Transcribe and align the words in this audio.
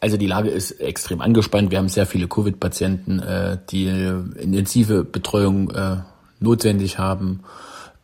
Also 0.00 0.16
die 0.16 0.26
Lage 0.26 0.48
ist 0.48 0.72
extrem 0.80 1.20
angespannt. 1.20 1.70
Wir 1.70 1.78
haben 1.78 1.88
sehr 1.88 2.06
viele 2.06 2.28
Covid-Patienten, 2.28 3.18
äh, 3.18 3.58
die 3.70 3.86
intensive 3.86 5.04
Betreuung 5.04 5.70
äh, 5.70 5.96
notwendig 6.40 6.98
haben. 6.98 7.40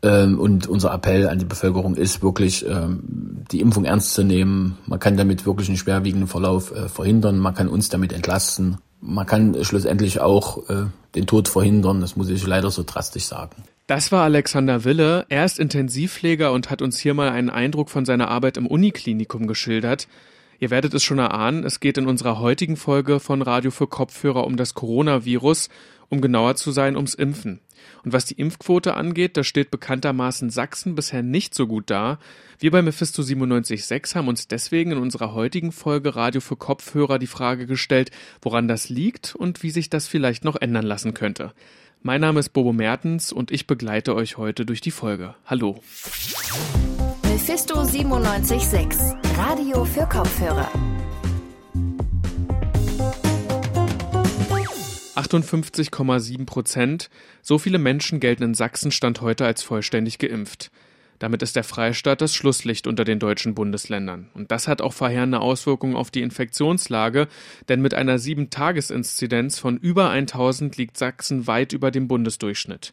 Ähm, 0.05 0.39
und 0.39 0.67
unser 0.67 0.93
Appell 0.93 1.29
an 1.29 1.39
die 1.39 1.47
Bevölkerung 1.47 1.95
ist 1.95 2.23
wirklich, 2.23 2.67
ähm, 2.69 3.01
die 3.51 3.61
Impfung 3.61 3.85
ernst 3.87 4.13
zu 4.13 4.23
nehmen. 4.23 4.77
Man 4.87 4.99
kann 4.99 5.17
damit 5.17 5.47
wirklich 5.47 5.69
einen 5.69 5.79
schwerwiegenden 5.79 6.29
Verlauf 6.29 6.73
äh, 6.73 6.89
verhindern. 6.89 7.39
Man 7.39 7.55
kann 7.55 7.69
uns 7.69 7.89
damit 7.89 8.13
entlasten. 8.13 8.79
Man 9.01 9.25
kann 9.27 9.57
schlussendlich 9.65 10.21
auch 10.21 10.69
äh, 10.69 10.87
den 11.15 11.27
Tod 11.27 11.49
verhindern. 11.49 12.03
Das 12.03 12.17
muss 12.17 12.29
ich 12.29 12.47
leider 12.47 12.71
so 12.71 12.83
drastisch 12.85 13.25
sagen. 13.25 13.65
Das 13.87 14.13
war 14.13 14.25
Alexander 14.25 14.85
Wille. 14.85 15.25
Er 15.29 15.45
ist 15.45 15.59
Intensivpfleger 15.59 16.53
und 16.53 16.71
hat 16.71 16.83
uns 16.83 16.99
hier 16.99 17.15
mal 17.15 17.31
einen 17.31 17.51
Eindruck 17.51 17.89
von 17.89 18.05
seiner 18.05 18.29
Arbeit 18.29 18.57
im 18.59 18.67
Uniklinikum 18.67 19.47
geschildert. 19.47 20.07
Ihr 20.61 20.71
werdet 20.71 20.95
es 20.95 21.03
schon 21.03 21.19
erahnen, 21.19 21.65
es 21.65 21.81
geht 21.81 21.99
in 21.99 22.07
unserer 22.07 22.39
heutigen 22.39 22.77
Folge 22.77 23.21
von 23.21 23.43
Radio 23.43 23.71
für 23.71 23.87
Kopfhörer 23.87 24.45
um 24.45 24.57
das 24.57 24.75
Coronavirus, 24.75 25.69
um 26.09 26.21
genauer 26.21 26.57
zu 26.57 26.71
sein, 26.71 26.97
ums 26.97 27.15
Impfen. 27.15 27.61
Und 28.05 28.13
was 28.13 28.25
die 28.25 28.35
Impfquote 28.35 28.95
angeht, 28.95 29.37
da 29.37 29.45
steht 29.45 29.71
bekanntermaßen 29.71 30.51
Sachsen 30.51 30.95
bisher 30.95 31.23
nicht 31.23 31.55
so 31.55 31.67
gut 31.67 31.91
da. 31.91 32.19
Wir 32.59 32.71
bei 32.71 32.83
Mephisto 32.83 33.23
97.6 33.23 34.15
haben 34.15 34.29
uns 34.29 34.49
deswegen 34.49 34.93
in 34.93 34.99
unserer 34.99 35.35
heutigen 35.35 35.73
Folge 35.73 36.15
Radio 36.15 36.41
für 36.41 36.57
Kopfhörer 36.57 37.19
die 37.19 37.27
Frage 37.27 37.67
gestellt, 37.67 38.11
woran 38.43 38.69
das 38.69 38.89
liegt 38.89 39.35
und 39.35 39.63
wie 39.63 39.71
sich 39.71 39.91
das 39.91 40.07
vielleicht 40.07 40.45
noch 40.45 40.57
ändern 40.57 40.85
lassen 40.85 41.15
könnte. 41.15 41.53
Mein 42.03 42.21
Name 42.21 42.41
ist 42.41 42.51
Bobo 42.51 42.73
Mertens 42.73 43.33
und 43.33 43.51
ich 43.51 43.67
begleite 43.67 44.15
euch 44.15 44.37
heute 44.37 44.67
durch 44.67 44.83
die 44.83 44.91
Folge. 44.91 45.35
Hallo. 45.47 45.81
Mephisto 47.55 47.83
97.6, 47.83 49.39
Radio 49.39 49.85
für 49.85 50.07
Kopfhörer. 50.07 50.69
58,7 55.15 56.47
Prozent. 56.47 57.11
So 57.43 57.59
viele 57.59 57.79
Menschen 57.79 58.19
gelten 58.19 58.43
in 58.43 58.55
Sachsen 58.55 58.91
Stand 58.91 59.21
heute 59.21 59.47
als 59.47 59.63
vollständig 59.63 60.19
geimpft. 60.19 60.73
Damit 61.21 61.43
ist 61.43 61.55
der 61.55 61.63
Freistaat 61.63 62.21
das 62.21 62.35
Schlusslicht 62.35 62.89
unter 62.89 63.05
den 63.05 63.21
deutschen 63.21 63.55
Bundesländern. 63.55 64.31
Und 64.35 64.51
das 64.51 64.67
hat 64.67 64.83
auch 64.83 64.93
verheerende 64.93 65.39
Auswirkungen 65.39 65.95
auf 65.95 66.11
die 66.11 66.23
Infektionslage, 66.23 67.29
denn 67.69 67.81
mit 67.81 67.95
einer 67.95 68.19
7-Tages-Inzidenz 68.19 69.61
von 69.61 69.77
über 69.77 70.11
1000 70.11 70.77
liegt 70.77 70.99
Sachsen 70.99 71.47
weit 71.47 71.73
über 71.73 71.93
dem 71.93 72.09
Bundesdurchschnitt. 72.09 72.93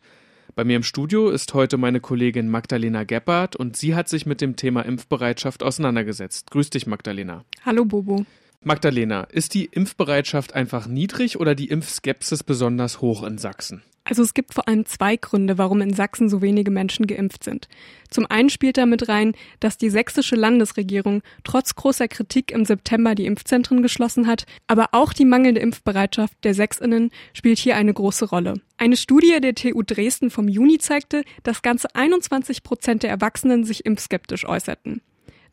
Bei 0.53 0.65
mir 0.65 0.75
im 0.75 0.83
Studio 0.83 1.29
ist 1.29 1.53
heute 1.53 1.77
meine 1.77 2.01
Kollegin 2.01 2.49
Magdalena 2.49 3.05
Gebhardt 3.05 3.55
und 3.55 3.77
sie 3.77 3.95
hat 3.95 4.09
sich 4.09 4.25
mit 4.25 4.41
dem 4.41 4.57
Thema 4.57 4.81
Impfbereitschaft 4.81 5.63
auseinandergesetzt. 5.63 6.51
Grüß 6.51 6.69
dich, 6.69 6.87
Magdalena. 6.87 7.45
Hallo, 7.65 7.85
Bobo. 7.85 8.25
Magdalena, 8.61 9.23
ist 9.23 9.53
die 9.53 9.65
Impfbereitschaft 9.65 10.53
einfach 10.53 10.87
niedrig 10.87 11.39
oder 11.39 11.55
die 11.55 11.69
Impfskepsis 11.69 12.43
besonders 12.43 13.01
hoch 13.01 13.23
in 13.23 13.37
Sachsen? 13.37 13.81
Also 14.11 14.23
es 14.23 14.33
gibt 14.33 14.53
vor 14.53 14.67
allem 14.67 14.85
zwei 14.85 15.15
Gründe, 15.15 15.57
warum 15.57 15.79
in 15.79 15.93
Sachsen 15.93 16.27
so 16.27 16.41
wenige 16.41 16.69
Menschen 16.69 17.07
geimpft 17.07 17.45
sind. 17.45 17.69
Zum 18.09 18.25
einen 18.25 18.49
spielt 18.49 18.75
damit 18.75 19.07
rein, 19.07 19.35
dass 19.61 19.77
die 19.77 19.89
sächsische 19.89 20.35
Landesregierung 20.35 21.21
trotz 21.45 21.75
großer 21.75 22.09
Kritik 22.09 22.51
im 22.51 22.65
September 22.65 23.15
die 23.15 23.25
Impfzentren 23.25 23.81
geschlossen 23.81 24.27
hat, 24.27 24.43
aber 24.67 24.89
auch 24.91 25.13
die 25.13 25.23
mangelnde 25.23 25.61
Impfbereitschaft 25.61 26.33
der 26.43 26.53
Sächsinnen 26.53 27.11
spielt 27.31 27.57
hier 27.57 27.77
eine 27.77 27.93
große 27.93 28.25
Rolle. 28.25 28.55
Eine 28.77 28.97
Studie 28.97 29.39
der 29.39 29.55
TU 29.55 29.81
Dresden 29.81 30.29
vom 30.29 30.49
Juni 30.49 30.77
zeigte, 30.77 31.23
dass 31.43 31.61
ganze 31.61 31.95
21 31.95 32.63
Prozent 32.63 33.03
der 33.03 33.11
Erwachsenen 33.11 33.63
sich 33.63 33.85
impfskeptisch 33.85 34.45
äußerten. 34.45 35.01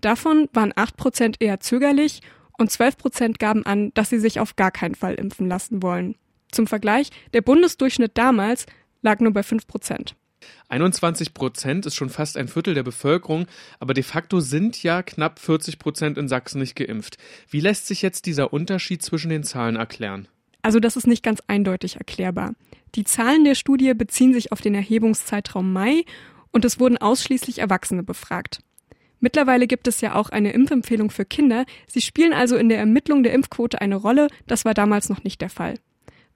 Davon 0.01 0.49
waren 0.53 0.73
8 0.75 0.97
Prozent 0.97 1.37
eher 1.39 1.61
zögerlich 1.61 2.23
und 2.59 2.73
12 2.73 2.97
Prozent 2.97 3.39
gaben 3.39 3.65
an, 3.65 3.93
dass 3.95 4.11
sie 4.11 4.19
sich 4.19 4.41
auf 4.41 4.57
gar 4.57 4.73
keinen 4.73 4.97
Fall 4.97 5.15
impfen 5.15 5.49
lassen 5.49 5.81
wollen. 5.81 6.17
Zum 6.51 6.67
Vergleich, 6.67 7.11
der 7.33 7.43
Bundesdurchschnitt 7.43 8.13
damals 8.15 8.67
lag 9.03 9.21
nur 9.21 9.33
bei 9.33 9.43
5 9.43 9.67
Prozent. 9.67 10.15
21 10.69 11.35
Prozent 11.35 11.87
ist 11.87 11.95
schon 11.95 12.11
fast 12.11 12.37
ein 12.37 12.49
Viertel 12.49 12.75
der 12.75 12.83
Bevölkerung, 12.83 13.47
aber 13.81 13.95
de 13.95 14.05
facto 14.05 14.41
sind 14.41 14.83
ja 14.83 15.03
knapp 15.03 15.39
40 15.39 15.79
Prozent 15.79 16.19
in 16.19 16.29
Sachsen 16.29 16.61
nicht 16.61 16.77
geimpft. 16.77 17.19
Wie 17.51 17.61
lässt 17.61 17.87
sich 17.87 18.03
jetzt 18.03 18.27
dieser 18.27 18.53
Unterschied 18.53 19.03
zwischen 19.03 19.31
den 19.31 19.45
Zahlen 19.45 19.77
erklären? 19.77 20.29
Also 20.63 20.81
das 20.81 20.97
ist 20.97 21.07
nicht 21.07 21.23
ganz 21.23 21.43
eindeutig 21.47 21.97
erklärbar. 21.97 22.55
Die 22.95 23.05
Zahlen 23.05 23.45
der 23.45 23.55
Studie 23.55 23.95
beziehen 23.95 24.33
sich 24.33 24.53
auf 24.53 24.61
den 24.61 24.75
Erhebungszeitraum 24.75 25.73
Mai 25.73 26.05
und 26.51 26.65
es 26.65 26.81
wurden 26.81 26.99
ausschließlich 26.99 27.59
Erwachsene 27.59 28.03
befragt. 28.03 28.61
Mittlerweile 29.21 29.67
gibt 29.67 29.89
es 29.89 30.01
ja 30.01 30.15
auch 30.15 30.31
eine 30.31 30.53
Impfempfehlung 30.53 31.11
für 31.11 31.25
Kinder. 31.25 31.65
Sie 31.87 32.01
spielen 32.01 32.33
also 32.33 32.57
in 32.57 32.69
der 32.69 32.79
Ermittlung 32.79 33.23
der 33.23 33.33
Impfquote 33.33 33.81
eine 33.81 33.97
Rolle. 33.97 34.29
Das 34.47 34.65
war 34.65 34.75
damals 34.75 35.09
noch 35.09 35.25
nicht 35.25 35.41
der 35.41 35.51
Fall. 35.51 35.75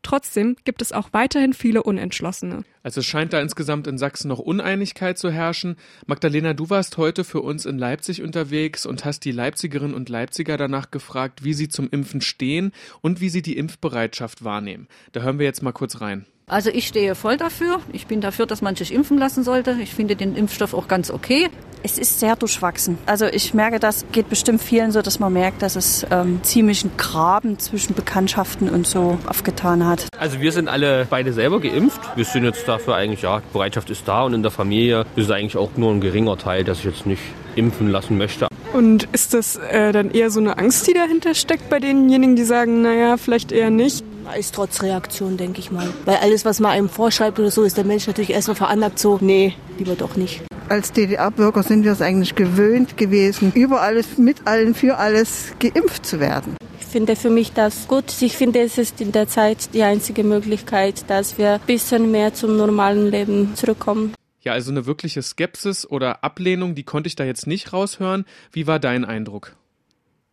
Trotzdem 0.02 0.56
gibt 0.64 0.82
es 0.82 0.92
auch 0.92 1.10
weiterhin 1.12 1.52
viele 1.52 1.82
Unentschlossene. 1.82 2.64
Also 2.82 3.00
es 3.00 3.06
scheint 3.06 3.32
da 3.32 3.40
insgesamt 3.40 3.86
in 3.86 3.98
Sachsen 3.98 4.28
noch 4.28 4.40
Uneinigkeit 4.40 5.16
zu 5.16 5.30
herrschen. 5.30 5.76
Magdalena, 6.06 6.54
du 6.54 6.70
warst 6.70 6.96
heute 6.96 7.22
für 7.22 7.40
uns 7.40 7.64
in 7.64 7.78
Leipzig 7.78 8.22
unterwegs 8.22 8.84
und 8.84 9.04
hast 9.04 9.24
die 9.24 9.30
Leipzigerinnen 9.30 9.94
und 9.94 10.08
Leipziger 10.08 10.56
danach 10.56 10.90
gefragt, 10.90 11.44
wie 11.44 11.54
sie 11.54 11.68
zum 11.68 11.88
Impfen 11.88 12.20
stehen 12.20 12.72
und 13.00 13.20
wie 13.20 13.28
sie 13.28 13.42
die 13.42 13.56
Impfbereitschaft 13.56 14.42
wahrnehmen. 14.42 14.88
Da 15.12 15.22
hören 15.22 15.38
wir 15.38 15.46
jetzt 15.46 15.62
mal 15.62 15.72
kurz 15.72 16.00
rein. 16.00 16.26
Also 16.46 16.70
ich 16.70 16.86
stehe 16.86 17.14
voll 17.14 17.36
dafür. 17.36 17.80
Ich 17.92 18.06
bin 18.06 18.20
dafür, 18.20 18.46
dass 18.46 18.62
man 18.62 18.76
sich 18.76 18.92
impfen 18.92 19.16
lassen 19.16 19.42
sollte. 19.44 19.76
Ich 19.80 19.94
finde 19.94 20.16
den 20.16 20.36
Impfstoff 20.36 20.74
auch 20.74 20.88
ganz 20.88 21.10
okay. 21.10 21.48
Es 21.84 21.98
ist 21.98 22.20
sehr 22.20 22.36
durchwachsen. 22.36 22.98
Also 23.06 23.26
ich 23.26 23.54
merke, 23.54 23.80
das 23.80 24.04
geht 24.12 24.28
bestimmt 24.28 24.62
vielen 24.62 24.92
so, 24.92 25.02
dass 25.02 25.18
man 25.18 25.32
merkt, 25.32 25.62
dass 25.62 25.74
es 25.74 26.06
ähm, 26.10 26.40
ziemlich 26.42 26.84
einen 26.84 26.96
Graben 26.96 27.58
zwischen 27.58 27.94
Bekanntschaften 27.94 28.68
und 28.68 28.86
so 28.86 29.18
aufgetan 29.26 29.84
hat. 29.84 30.06
Also 30.16 30.40
wir 30.40 30.52
sind 30.52 30.68
alle 30.68 31.06
beide 31.10 31.32
selber 31.32 31.60
geimpft. 31.60 32.00
Wir 32.14 32.24
sind 32.24 32.44
jetzt 32.44 32.68
dafür 32.68 32.94
eigentlich, 32.94 33.22
ja, 33.22 33.42
Bereitschaft 33.52 33.90
ist 33.90 34.06
da 34.06 34.22
und 34.22 34.34
in 34.34 34.42
der 34.42 34.52
Familie 34.52 35.06
ist 35.16 35.24
es 35.24 35.30
eigentlich 35.30 35.56
auch 35.56 35.70
nur 35.76 35.90
ein 35.90 36.00
geringer 36.00 36.38
Teil, 36.38 36.62
dass 36.62 36.78
ich 36.78 36.84
jetzt 36.84 37.06
nicht 37.06 37.22
impfen 37.56 37.90
lassen 37.90 38.16
möchte. 38.16 38.46
Und 38.72 39.08
ist 39.12 39.34
das 39.34 39.56
äh, 39.56 39.92
dann 39.92 40.10
eher 40.10 40.30
so 40.30 40.40
eine 40.40 40.58
Angst, 40.58 40.86
die 40.86 40.94
dahinter 40.94 41.34
steckt 41.34 41.68
bei 41.68 41.80
denjenigen, 41.80 42.36
die 42.36 42.44
sagen, 42.44 42.82
naja, 42.82 43.16
vielleicht 43.16 43.52
eher 43.52 43.70
nicht? 43.70 44.04
Ist 44.38 44.54
trotz 44.54 44.82
Reaktion, 44.82 45.36
denke 45.36 45.60
ich 45.60 45.70
mal. 45.70 45.88
Weil 46.04 46.16
alles, 46.16 46.44
was 46.44 46.60
man 46.60 46.72
einem 46.72 46.88
vorschreibt 46.88 47.38
oder 47.38 47.50
so, 47.50 47.62
ist 47.62 47.76
der 47.76 47.84
Mensch 47.84 48.06
natürlich 48.06 48.30
erstmal 48.30 48.56
veranlagt 48.56 48.98
so, 48.98 49.18
nee, 49.20 49.54
lieber 49.78 49.94
doch 49.94 50.16
nicht. 50.16 50.42
Als 50.68 50.92
DDR-Bürger 50.92 51.62
sind 51.62 51.84
wir 51.84 51.92
es 51.92 52.00
eigentlich 52.00 52.34
gewöhnt 52.34 52.96
gewesen, 52.96 53.52
über 53.54 53.82
alles, 53.82 54.16
mit 54.16 54.46
allen, 54.46 54.74
für 54.74 54.96
alles 54.96 55.52
geimpft 55.58 56.06
zu 56.06 56.18
werden. 56.18 56.56
Ich 56.80 56.86
finde 56.86 57.16
für 57.16 57.30
mich 57.30 57.52
das 57.52 57.88
gut. 57.88 58.04
Ich 58.20 58.36
finde, 58.36 58.60
es 58.60 58.78
ist 58.78 59.00
in 59.00 59.12
der 59.12 59.28
Zeit 59.28 59.74
die 59.74 59.82
einzige 59.82 60.24
Möglichkeit, 60.24 61.04
dass 61.08 61.38
wir 61.38 61.54
ein 61.54 61.60
bisschen 61.66 62.10
mehr 62.10 62.34
zum 62.34 62.56
normalen 62.56 63.10
Leben 63.10 63.54
zurückkommen. 63.54 64.14
Ja, 64.42 64.52
also 64.52 64.70
eine 64.70 64.86
wirkliche 64.86 65.22
Skepsis 65.22 65.86
oder 65.88 66.24
Ablehnung, 66.24 66.74
die 66.74 66.82
konnte 66.82 67.06
ich 67.06 67.16
da 67.16 67.24
jetzt 67.24 67.46
nicht 67.46 67.72
raushören. 67.72 68.24
Wie 68.50 68.66
war 68.66 68.78
dein 68.78 69.04
Eindruck? 69.04 69.56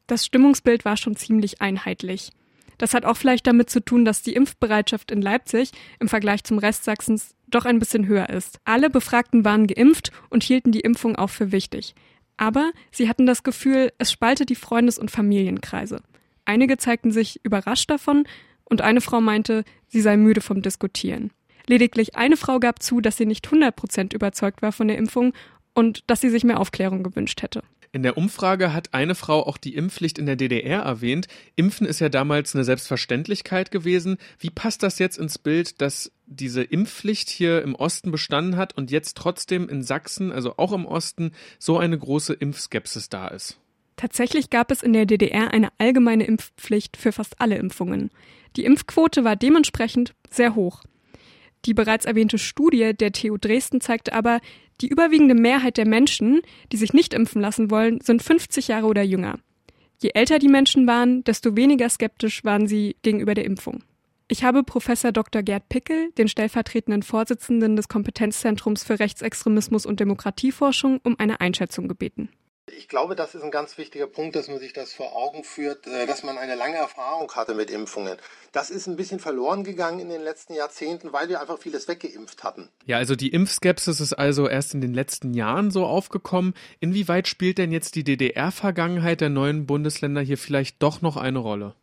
Das 0.07 0.25
Stimmungsbild 0.25 0.85
war 0.85 0.97
schon 0.97 1.15
ziemlich 1.15 1.61
einheitlich. 1.61 2.31
Das 2.79 2.95
hat 2.95 3.05
auch 3.05 3.17
vielleicht 3.17 3.45
damit 3.45 3.69
zu 3.69 3.81
tun, 3.81 4.05
dass 4.05 4.23
die 4.23 4.33
Impfbereitschaft 4.33 5.11
in 5.11 5.21
Leipzig 5.21 5.71
im 5.99 6.07
Vergleich 6.07 6.43
zum 6.43 6.57
Rest 6.57 6.85
Sachsens 6.85 7.35
doch 7.47 7.65
ein 7.65 7.77
bisschen 7.77 8.07
höher 8.07 8.29
ist. 8.29 8.59
Alle 8.65 8.89
Befragten 8.89 9.45
waren 9.45 9.67
geimpft 9.67 10.11
und 10.29 10.43
hielten 10.43 10.71
die 10.71 10.79
Impfung 10.79 11.15
auch 11.15 11.29
für 11.29 11.51
wichtig. 11.51 11.93
Aber 12.37 12.71
sie 12.89 13.09
hatten 13.09 13.25
das 13.25 13.43
Gefühl, 13.43 13.91
es 13.97 14.11
spaltet 14.11 14.49
die 14.49 14.55
Freundes- 14.55 14.97
und 14.97 15.11
Familienkreise. 15.11 16.01
Einige 16.45 16.77
zeigten 16.77 17.11
sich 17.11 17.41
überrascht 17.43 17.91
davon 17.91 18.23
und 18.63 18.81
eine 18.81 19.01
Frau 19.01 19.19
meinte, 19.19 19.65
sie 19.87 20.01
sei 20.01 20.15
müde 20.15 20.41
vom 20.41 20.61
Diskutieren. 20.61 21.31
Lediglich 21.67 22.15
eine 22.15 22.37
Frau 22.37 22.59
gab 22.59 22.81
zu, 22.81 23.01
dass 23.01 23.17
sie 23.17 23.25
nicht 23.25 23.47
100% 23.47 24.15
überzeugt 24.15 24.61
war 24.61 24.71
von 24.71 24.87
der 24.87 24.97
Impfung 24.97 25.33
und 25.73 26.03
dass 26.07 26.21
sie 26.21 26.29
sich 26.29 26.45
mehr 26.45 26.59
Aufklärung 26.59 27.03
gewünscht 27.03 27.41
hätte. 27.41 27.61
In 27.91 28.03
der 28.03 28.17
Umfrage 28.17 28.71
hat 28.71 28.93
eine 28.93 29.15
Frau 29.15 29.45
auch 29.45 29.57
die 29.57 29.75
Impfpflicht 29.75 30.19
in 30.19 30.27
der 30.27 30.35
DDR 30.35 30.81
erwähnt. 30.81 31.27
Impfen 31.55 31.87
ist 31.87 31.99
ja 31.99 32.09
damals 32.09 32.53
eine 32.53 32.63
Selbstverständlichkeit 32.63 33.71
gewesen. 33.71 34.17
Wie 34.37 34.51
passt 34.51 34.83
das 34.83 34.99
jetzt 34.99 35.17
ins 35.17 35.39
Bild, 35.39 35.81
dass 35.81 36.11
diese 36.27 36.61
Impfpflicht 36.61 37.29
hier 37.29 37.63
im 37.63 37.73
Osten 37.73 38.11
bestanden 38.11 38.57
hat 38.57 38.77
und 38.77 38.91
jetzt 38.91 39.17
trotzdem 39.17 39.67
in 39.67 39.81
Sachsen, 39.81 40.31
also 40.31 40.55
auch 40.57 40.71
im 40.71 40.85
Osten, 40.85 41.31
so 41.57 41.79
eine 41.79 41.97
große 41.97 42.33
Impfskepsis 42.33 43.09
da 43.09 43.27
ist? 43.27 43.57
Tatsächlich 43.95 44.51
gab 44.51 44.71
es 44.71 44.83
in 44.83 44.93
der 44.93 45.07
DDR 45.07 45.51
eine 45.51 45.69
allgemeine 45.79 46.25
Impfpflicht 46.25 46.95
für 46.95 47.11
fast 47.11 47.41
alle 47.41 47.57
Impfungen. 47.57 48.11
Die 48.55 48.65
Impfquote 48.65 49.23
war 49.23 49.35
dementsprechend 49.35 50.13
sehr 50.29 50.53
hoch. 50.53 50.83
Die 51.65 51.73
bereits 51.73 52.05
erwähnte 52.05 52.37
Studie 52.37 52.93
der 52.93 53.11
TU 53.11 53.37
Dresden 53.37 53.81
zeigte 53.81 54.13
aber, 54.13 54.39
die 54.81 54.87
überwiegende 54.87 55.35
Mehrheit 55.35 55.77
der 55.77 55.87
Menschen, 55.87 56.41
die 56.71 56.77
sich 56.77 56.93
nicht 56.93 57.13
impfen 57.13 57.41
lassen 57.41 57.69
wollen, 57.71 58.01
sind 58.01 58.23
50 58.23 58.67
Jahre 58.67 58.87
oder 58.87 59.03
jünger. 59.03 59.39
Je 60.01 60.11
älter 60.13 60.39
die 60.39 60.47
Menschen 60.47 60.87
waren, 60.87 61.23
desto 61.25 61.55
weniger 61.55 61.89
skeptisch 61.89 62.43
waren 62.45 62.67
sie 62.67 62.95
gegenüber 63.01 63.33
der 63.33 63.45
Impfung. 63.45 63.83
Ich 64.29 64.43
habe 64.43 64.63
Professor 64.63 65.11
Dr. 65.11 65.41
Gerd 65.41 65.67
Pickel, 65.69 66.11
den 66.17 66.27
stellvertretenden 66.27 67.01
Vorsitzenden 67.01 67.75
des 67.75 67.87
Kompetenzzentrums 67.87 68.83
für 68.83 68.99
Rechtsextremismus 68.99 69.85
und 69.85 69.99
Demokratieforschung, 69.99 70.99
um 71.03 71.17
eine 71.19 71.41
Einschätzung 71.41 71.87
gebeten. 71.87 72.29
Ich 72.77 72.87
glaube, 72.87 73.15
das 73.15 73.35
ist 73.35 73.43
ein 73.43 73.51
ganz 73.51 73.77
wichtiger 73.77 74.07
Punkt, 74.07 74.35
dass 74.35 74.47
man 74.47 74.59
sich 74.59 74.73
das 74.73 74.93
vor 74.93 75.15
Augen 75.15 75.43
führt, 75.43 75.87
äh, 75.87 76.05
dass 76.05 76.23
man 76.23 76.37
eine 76.37 76.55
lange 76.55 76.77
Erfahrung 76.77 77.31
hatte 77.33 77.53
mit 77.53 77.69
Impfungen. 77.69 78.17
Das 78.51 78.69
ist 78.69 78.87
ein 78.87 78.95
bisschen 78.95 79.19
verloren 79.19 79.63
gegangen 79.63 79.99
in 79.99 80.09
den 80.09 80.21
letzten 80.21 80.53
Jahrzehnten, 80.53 81.13
weil 81.13 81.29
wir 81.29 81.39
einfach 81.41 81.59
vieles 81.59 81.87
weggeimpft 81.87 82.43
hatten. 82.43 82.69
Ja, 82.85 82.97
also 82.97 83.15
die 83.15 83.29
Impfskepsis 83.29 83.99
ist 83.99 84.13
also 84.13 84.47
erst 84.47 84.73
in 84.73 84.81
den 84.81 84.93
letzten 84.93 85.33
Jahren 85.33 85.71
so 85.71 85.85
aufgekommen. 85.85 86.53
Inwieweit 86.79 87.27
spielt 87.27 87.57
denn 87.57 87.71
jetzt 87.71 87.95
die 87.95 88.03
DDR-Vergangenheit 88.03 89.21
der 89.21 89.29
neuen 89.29 89.65
Bundesländer 89.65 90.21
hier 90.21 90.37
vielleicht 90.37 90.81
doch 90.81 91.01
noch 91.01 91.17
eine 91.17 91.39
Rolle? 91.39 91.75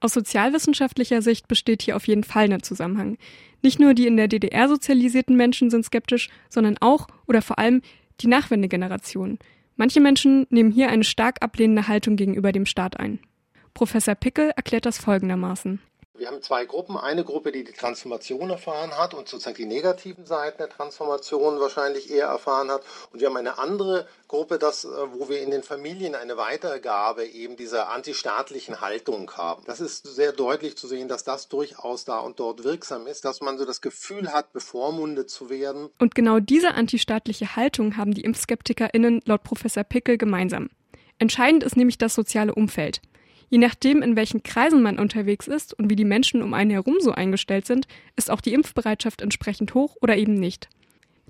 Aus 0.00 0.14
sozialwissenschaftlicher 0.14 1.22
Sicht 1.22 1.46
besteht 1.46 1.82
hier 1.82 1.94
auf 1.94 2.08
jeden 2.08 2.24
Fall 2.24 2.52
ein 2.52 2.62
Zusammenhang. 2.62 3.18
Nicht 3.62 3.78
nur 3.78 3.94
die 3.94 4.08
in 4.08 4.16
der 4.16 4.26
DDR 4.26 4.68
sozialisierten 4.68 5.36
Menschen 5.36 5.70
sind 5.70 5.84
skeptisch, 5.84 6.28
sondern 6.48 6.76
auch 6.78 7.06
oder 7.28 7.40
vor 7.40 7.60
allem 7.60 7.82
die 8.20 8.26
Nachwendegeneration. 8.26 9.38
Manche 9.76 10.00
Menschen 10.00 10.46
nehmen 10.50 10.70
hier 10.70 10.90
eine 10.90 11.04
stark 11.04 11.42
ablehnende 11.42 11.88
Haltung 11.88 12.16
gegenüber 12.16 12.52
dem 12.52 12.66
Staat 12.66 12.98
ein. 12.98 13.20
Professor 13.74 14.14
Pickel 14.14 14.52
erklärt 14.54 14.86
das 14.86 14.98
folgendermaßen. 14.98 15.80
Wir 16.18 16.26
haben 16.26 16.42
zwei 16.42 16.66
Gruppen. 16.66 16.98
Eine 16.98 17.24
Gruppe, 17.24 17.52
die 17.52 17.64
die 17.64 17.72
Transformation 17.72 18.50
erfahren 18.50 18.90
hat 18.98 19.14
und 19.14 19.28
sozusagen 19.28 19.56
die 19.56 19.64
negativen 19.64 20.26
Seiten 20.26 20.58
der 20.58 20.68
Transformation 20.68 21.58
wahrscheinlich 21.58 22.10
eher 22.10 22.26
erfahren 22.26 22.70
hat. 22.70 22.82
Und 23.12 23.20
wir 23.20 23.28
haben 23.28 23.36
eine 23.38 23.58
andere 23.58 24.06
Gruppe, 24.28 24.58
das, 24.58 24.84
äh, 24.84 24.88
wo 24.88 25.30
wir 25.30 25.40
in 25.40 25.50
den 25.50 25.62
Familien 25.62 26.14
eine 26.14 26.36
Weitergabe 26.36 27.24
eben 27.24 27.56
dieser 27.56 27.88
antistaatlichen 27.88 28.82
Haltung 28.82 29.30
haben. 29.38 29.62
Das 29.64 29.80
ist 29.80 30.06
sehr 30.06 30.32
deutlich 30.32 30.76
zu 30.76 30.86
sehen, 30.86 31.08
dass 31.08 31.24
das 31.24 31.48
durchaus 31.48 32.04
da 32.04 32.18
und 32.18 32.38
dort 32.38 32.62
wirksam 32.62 33.06
ist, 33.06 33.24
dass 33.24 33.40
man 33.40 33.56
so 33.56 33.64
das 33.64 33.80
Gefühl 33.80 34.34
hat, 34.34 34.52
bevormundet 34.52 35.30
zu 35.30 35.48
werden. 35.48 35.88
Und 35.98 36.14
genau 36.14 36.40
diese 36.40 36.74
antistaatliche 36.74 37.56
Haltung 37.56 37.96
haben 37.96 38.12
die 38.12 38.22
ImpfskeptikerInnen 38.22 39.22
laut 39.24 39.44
Professor 39.44 39.82
Pickel 39.82 40.18
gemeinsam. 40.18 40.68
Entscheidend 41.18 41.64
ist 41.64 41.76
nämlich 41.76 41.96
das 41.96 42.14
soziale 42.14 42.54
Umfeld. 42.54 43.00
Je 43.52 43.58
nachdem, 43.58 44.00
in 44.00 44.16
welchen 44.16 44.42
Kreisen 44.42 44.80
man 44.80 44.98
unterwegs 44.98 45.46
ist 45.46 45.74
und 45.74 45.90
wie 45.90 45.94
die 45.94 46.06
Menschen 46.06 46.40
um 46.40 46.54
einen 46.54 46.70
herum 46.70 46.96
so 47.00 47.12
eingestellt 47.12 47.66
sind, 47.66 47.86
ist 48.16 48.30
auch 48.30 48.40
die 48.40 48.54
Impfbereitschaft 48.54 49.20
entsprechend 49.20 49.74
hoch 49.74 49.94
oder 50.00 50.16
eben 50.16 50.32
nicht. 50.32 50.70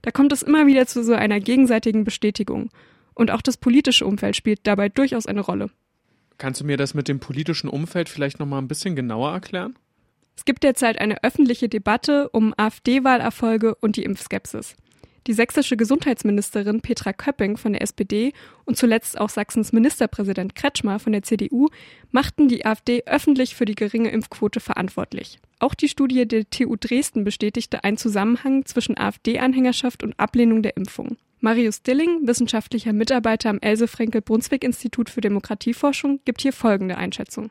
Da 0.03 0.13
kommt 0.13 0.33
es 0.33 0.43
immer 0.43 0.69
wieder 0.69 0.87
zu 0.87 1.03
so 1.03 1.15
einer 1.15 1.41
gegenseitigen 1.41 2.05
Bestätigung. 2.05 2.71
Und 3.15 3.33
auch 3.33 3.43
das 3.43 3.57
politische 3.57 4.07
Umfeld 4.07 4.37
spielt 4.37 4.61
dabei 4.69 4.89
durchaus 4.89 5.27
eine 5.27 5.41
Rolle. 5.41 5.71
Kannst 6.39 6.61
du 6.61 6.65
mir 6.65 6.77
das 6.77 6.95
mit 6.95 7.09
dem 7.09 7.19
politischen 7.19 7.69
Umfeld 7.69 8.09
vielleicht 8.09 8.39
noch 8.39 8.47
mal 8.47 8.59
ein 8.59 8.69
bisschen 8.69 8.95
genauer 8.95 9.33
erklären? 9.33 9.77
Es 10.37 10.45
gibt 10.45 10.63
derzeit 10.63 11.01
eine 11.01 11.25
öffentliche 11.25 11.69
Debatte 11.69 12.29
um 12.29 12.55
AfD-Wahlerfolge 12.57 13.75
und 13.75 13.97
die 13.97 14.05
Impfskepsis. 14.05 14.77
Die 15.27 15.33
sächsische 15.33 15.77
Gesundheitsministerin 15.77 16.81
Petra 16.81 17.13
Köpping 17.13 17.57
von 17.57 17.73
der 17.73 17.83
SPD 17.83 18.33
und 18.65 18.77
zuletzt 18.77 19.21
auch 19.21 19.29
Sachsens 19.29 19.73
Ministerpräsident 19.73 20.55
Kretschmer 20.55 20.99
von 20.99 21.13
der 21.13 21.23
CDU 21.23 21.69
machten 22.11 22.49
die 22.49 22.67
AfD 22.67 23.05
öffentlich 23.07 23.55
für 23.55 23.65
die 23.65 23.77
geringe 23.77 24.11
Impfquote 24.11 24.59
verantwortlich. 24.59 25.39
Auch 25.61 25.75
die 25.75 25.89
Studie 25.89 26.27
der 26.27 26.51
TU 26.51 26.75
Dresden 26.75 27.23
bestätigte 27.23 27.85
einen 27.85 27.99
Zusammenhang 27.99 28.65
zwischen 28.67 28.99
AfD-Anhängerschaft 28.99 30.03
und 30.03 30.19
Ablehnung 30.19 30.63
der 30.63 30.77
Impfung. 30.77 31.17
Marius 31.41 31.83
Dilling, 31.83 32.27
wissenschaftlicher 32.27 32.93
Mitarbeiter 32.93 33.51
am 33.51 33.59
Else-Frenkel-Brunswick-Institut 33.59 35.11
für 35.11 35.21
Demokratieforschung, 35.21 36.21
gibt 36.25 36.41
hier 36.41 36.53
folgende 36.53 36.97
Einschätzung. 36.97 37.51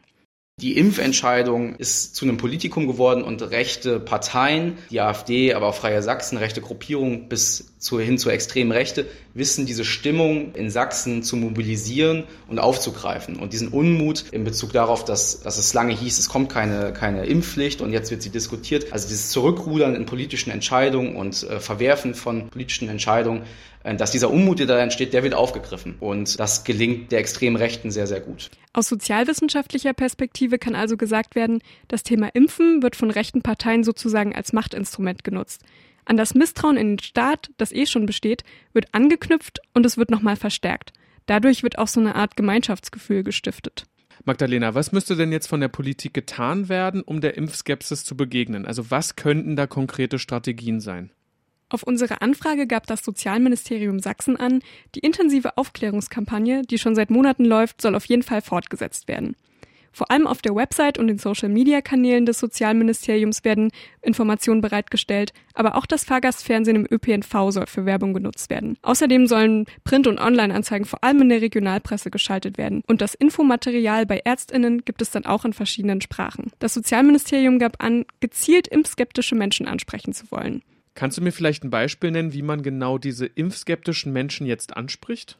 Die 0.61 0.77
Impfentscheidung 0.77 1.75
ist 1.77 2.15
zu 2.15 2.23
einem 2.23 2.37
Politikum 2.37 2.85
geworden 2.85 3.23
und 3.23 3.41
rechte 3.41 3.99
Parteien, 3.99 4.77
die 4.91 5.01
AfD, 5.01 5.55
aber 5.55 5.65
auch 5.65 5.73
Freie 5.73 6.03
Sachsen, 6.03 6.37
rechte 6.37 6.61
Gruppierungen 6.61 7.27
bis 7.29 7.73
zu, 7.79 7.99
hin 7.99 8.19
zur 8.19 8.31
extremen 8.31 8.71
Rechte, 8.71 9.07
wissen 9.33 9.65
diese 9.65 9.83
Stimmung 9.83 10.53
in 10.53 10.69
Sachsen 10.69 11.23
zu 11.23 11.35
mobilisieren 11.35 12.25
und 12.47 12.59
aufzugreifen. 12.59 13.37
Und 13.37 13.53
diesen 13.53 13.69
Unmut 13.69 14.25
in 14.31 14.43
Bezug 14.43 14.71
darauf, 14.71 15.03
dass, 15.03 15.41
dass 15.41 15.57
es 15.57 15.73
lange 15.73 15.95
hieß, 15.95 16.19
es 16.19 16.29
kommt 16.29 16.49
keine, 16.49 16.93
keine 16.93 17.25
Impfpflicht 17.25 17.81
und 17.81 17.91
jetzt 17.91 18.11
wird 18.11 18.21
sie 18.21 18.29
diskutiert. 18.29 18.93
Also 18.93 19.07
dieses 19.07 19.31
Zurückrudern 19.31 19.95
in 19.95 20.05
politischen 20.05 20.51
Entscheidungen 20.51 21.15
und 21.15 21.41
äh, 21.41 21.59
Verwerfen 21.59 22.13
von 22.13 22.49
politischen 22.49 22.87
Entscheidungen, 22.87 23.41
dass 23.83 24.11
dieser 24.11 24.29
Unmut, 24.29 24.59
der 24.59 24.67
da 24.67 24.79
entsteht, 24.79 25.13
der 25.13 25.23
wird 25.23 25.33
aufgegriffen. 25.33 25.95
Und 25.99 26.39
das 26.39 26.63
gelingt 26.63 27.11
der 27.11 27.19
extremen 27.19 27.55
Rechten 27.55 27.91
sehr, 27.91 28.07
sehr 28.07 28.21
gut. 28.21 28.51
Aus 28.73 28.87
sozialwissenschaftlicher 28.87 29.93
Perspektive 29.93 30.57
kann 30.57 30.75
also 30.75 30.97
gesagt 30.97 31.35
werden, 31.35 31.61
das 31.87 32.03
Thema 32.03 32.29
Impfen 32.33 32.83
wird 32.83 32.95
von 32.95 33.11
rechten 33.11 33.41
Parteien 33.41 33.83
sozusagen 33.83 34.35
als 34.35 34.53
Machtinstrument 34.53 35.23
genutzt. 35.23 35.63
An 36.05 36.17
das 36.17 36.33
Misstrauen 36.33 36.77
in 36.77 36.89
den 36.89 36.99
Staat, 36.99 37.51
das 37.57 37.71
eh 37.71 37.85
schon 37.85 38.05
besteht, 38.05 38.43
wird 38.73 38.93
angeknüpft 38.93 39.59
und 39.73 39.85
es 39.85 39.97
wird 39.97 40.09
nochmal 40.09 40.35
verstärkt. 40.35 40.93
Dadurch 41.25 41.63
wird 41.63 41.77
auch 41.77 41.87
so 41.87 41.99
eine 41.99 42.15
Art 42.15 42.35
Gemeinschaftsgefühl 42.35 43.23
gestiftet. 43.23 43.85
Magdalena, 44.25 44.75
was 44.75 44.91
müsste 44.91 45.15
denn 45.15 45.31
jetzt 45.31 45.47
von 45.47 45.61
der 45.61 45.67
Politik 45.67 46.13
getan 46.13 46.69
werden, 46.69 47.01
um 47.01 47.21
der 47.21 47.37
Impfskepsis 47.37 48.03
zu 48.03 48.15
begegnen? 48.15 48.65
Also 48.65 48.91
was 48.91 49.15
könnten 49.15 49.55
da 49.55 49.67
konkrete 49.67 50.19
Strategien 50.19 50.79
sein? 50.79 51.11
Auf 51.71 51.83
unsere 51.83 52.21
Anfrage 52.21 52.67
gab 52.67 52.85
das 52.85 53.01
Sozialministerium 53.01 53.99
Sachsen 53.99 54.35
an, 54.35 54.59
die 54.93 54.99
intensive 54.99 55.57
Aufklärungskampagne, 55.57 56.63
die 56.63 56.77
schon 56.77 56.95
seit 56.95 57.09
Monaten 57.09 57.45
läuft, 57.45 57.81
soll 57.81 57.95
auf 57.95 58.03
jeden 58.05 58.23
Fall 58.23 58.41
fortgesetzt 58.41 59.07
werden. 59.07 59.37
Vor 59.93 60.11
allem 60.11 60.27
auf 60.27 60.41
der 60.41 60.53
Website 60.53 60.97
und 60.97 61.07
den 61.07 61.17
Social-Media-Kanälen 61.17 62.25
des 62.25 62.39
Sozialministeriums 62.39 63.45
werden 63.45 63.71
Informationen 64.01 64.59
bereitgestellt, 64.59 65.31
aber 65.53 65.75
auch 65.75 65.85
das 65.85 66.03
Fahrgastfernsehen 66.03 66.75
im 66.75 66.87
ÖPNV 66.89 67.51
soll 67.51 67.67
für 67.67 67.85
Werbung 67.85 68.13
genutzt 68.13 68.49
werden. 68.49 68.77
Außerdem 68.81 69.27
sollen 69.27 69.65
Print- 69.85 70.07
und 70.07 70.19
Online-Anzeigen 70.19 70.85
vor 70.85 71.03
allem 71.05 71.21
in 71.21 71.29
der 71.29 71.41
Regionalpresse 71.41 72.11
geschaltet 72.11 72.57
werden. 72.57 72.83
Und 72.87 72.99
das 72.99 73.15
Infomaterial 73.15 74.05
bei 74.05 74.19
Ärztinnen 74.19 74.83
gibt 74.83 75.01
es 75.01 75.11
dann 75.11 75.25
auch 75.25 75.45
in 75.45 75.53
verschiedenen 75.53 76.01
Sprachen. 76.01 76.51
Das 76.59 76.73
Sozialministerium 76.73 77.59
gab 77.59 77.81
an, 77.81 78.05
gezielt 78.19 78.67
impfskeptische 78.67 79.35
Menschen 79.35 79.67
ansprechen 79.67 80.13
zu 80.13 80.31
wollen. 80.31 80.63
Kannst 80.93 81.17
du 81.17 81.21
mir 81.21 81.31
vielleicht 81.31 81.63
ein 81.63 81.69
Beispiel 81.69 82.11
nennen, 82.11 82.33
wie 82.33 82.41
man 82.41 82.63
genau 82.63 82.97
diese 82.97 83.25
impfskeptischen 83.25 84.11
Menschen 84.11 84.45
jetzt 84.45 84.75
anspricht? 84.75 85.37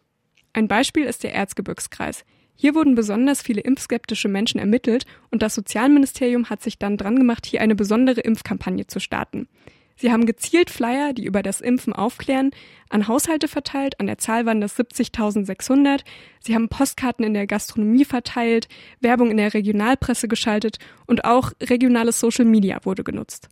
Ein 0.54 0.68
Beispiel 0.68 1.04
ist 1.04 1.24
der 1.24 1.34
Erzgebirgskreis. 1.34 2.26
Hier 2.56 2.76
wurden 2.76 2.96
besonders 2.96 3.42
viele 3.42 3.62
impfskeptische 3.62 4.28
Menschen 4.28 4.60
ermittelt 4.60 5.06
und 5.30 5.42
das 5.42 5.56
Sozialministerium 5.56 6.50
hat 6.50 6.62
sich 6.62 6.78
dann 6.78 6.98
dran 6.98 7.16
gemacht, 7.16 7.46
hier 7.46 7.62
eine 7.62 7.76
besondere 7.76 8.22
Impfkampagne 8.22 8.86
zu 8.88 9.00
starten. 9.00 9.48
Sie 9.96 10.12
haben 10.12 10.26
gezielt 10.26 10.70
Flyer, 10.70 11.14
die 11.14 11.26
über 11.26 11.44
das 11.44 11.62
Impfen 11.62 11.94
aufklären, 11.94 12.52
an 12.90 13.08
Haushalte 13.08 13.48
verteilt, 13.48 14.00
an 14.00 14.08
der 14.08 14.18
Zahl 14.18 14.46
waren 14.46 14.62
das 14.62 14.78
70.600. 14.78 16.02
Sie 16.40 16.56
haben 16.56 16.70
Postkarten 16.70 17.24
in 17.24 17.34
der 17.34 17.46
Gastronomie 17.46 18.06
verteilt, 18.06 18.68
Werbung 19.00 19.30
in 19.30 19.38
der 19.38 19.54
Regionalpresse 19.54 20.28
geschaltet 20.28 20.80
und 21.06 21.26
auch 21.26 21.52
regionales 21.62 22.20
Social 22.20 22.46
Media 22.46 22.80
wurde 22.84 23.04
genutzt. 23.04 23.50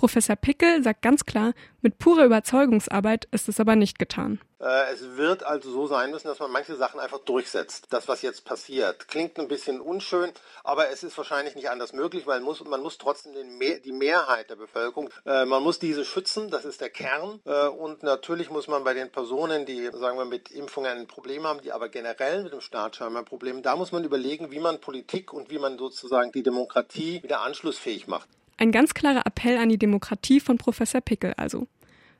Professor 0.00 0.34
Pickel 0.34 0.82
sagt 0.82 1.02
ganz 1.02 1.26
klar, 1.26 1.52
mit 1.82 1.98
purer 1.98 2.24
Überzeugungsarbeit 2.24 3.28
ist 3.32 3.50
es 3.50 3.60
aber 3.60 3.76
nicht 3.76 3.98
getan. 3.98 4.40
Äh, 4.58 4.94
es 4.94 5.18
wird 5.18 5.42
also 5.42 5.70
so 5.70 5.86
sein 5.86 6.10
müssen, 6.10 6.26
dass 6.26 6.38
man 6.38 6.50
manche 6.50 6.74
Sachen 6.74 6.98
einfach 6.98 7.18
durchsetzt. 7.18 7.88
Das, 7.90 8.08
was 8.08 8.22
jetzt 8.22 8.46
passiert, 8.46 9.08
klingt 9.08 9.38
ein 9.38 9.46
bisschen 9.46 9.78
unschön, 9.78 10.32
aber 10.64 10.88
es 10.88 11.02
ist 11.02 11.18
wahrscheinlich 11.18 11.54
nicht 11.54 11.68
anders 11.68 11.92
möglich, 11.92 12.26
weil 12.26 12.38
man 12.38 12.46
muss, 12.46 12.64
man 12.64 12.80
muss 12.82 12.96
trotzdem 12.96 13.34
den, 13.34 13.60
die 13.84 13.92
Mehrheit 13.92 14.48
der 14.48 14.56
Bevölkerung, 14.56 15.10
äh, 15.26 15.44
man 15.44 15.62
muss 15.62 15.78
diese 15.78 16.06
schützen, 16.06 16.48
das 16.48 16.64
ist 16.64 16.80
der 16.80 16.88
Kern. 16.88 17.38
Äh, 17.44 17.66
und 17.66 18.02
natürlich 18.02 18.48
muss 18.48 18.68
man 18.68 18.84
bei 18.84 18.94
den 18.94 19.12
Personen, 19.12 19.66
die, 19.66 19.90
sagen 19.92 20.16
wir, 20.16 20.24
mit 20.24 20.50
Impfungen 20.50 20.96
ein 20.96 21.08
Problem 21.08 21.46
haben, 21.46 21.60
die 21.60 21.72
aber 21.72 21.90
generell 21.90 22.44
mit 22.44 22.54
dem 22.54 22.62
Staat 22.62 23.02
ein 23.02 23.24
Problem, 23.26 23.60
da 23.60 23.76
muss 23.76 23.92
man 23.92 24.04
überlegen, 24.04 24.50
wie 24.50 24.60
man 24.60 24.80
Politik 24.80 25.34
und 25.34 25.50
wie 25.50 25.58
man 25.58 25.76
sozusagen 25.76 26.32
die 26.32 26.42
Demokratie 26.42 27.22
wieder 27.22 27.42
anschlussfähig 27.42 28.06
macht. 28.06 28.30
Ein 28.60 28.72
ganz 28.72 28.92
klarer 28.92 29.24
Appell 29.24 29.56
an 29.56 29.70
die 29.70 29.78
Demokratie 29.78 30.38
von 30.38 30.58
Professor 30.58 31.00
Pickel 31.00 31.32
also. 31.38 31.66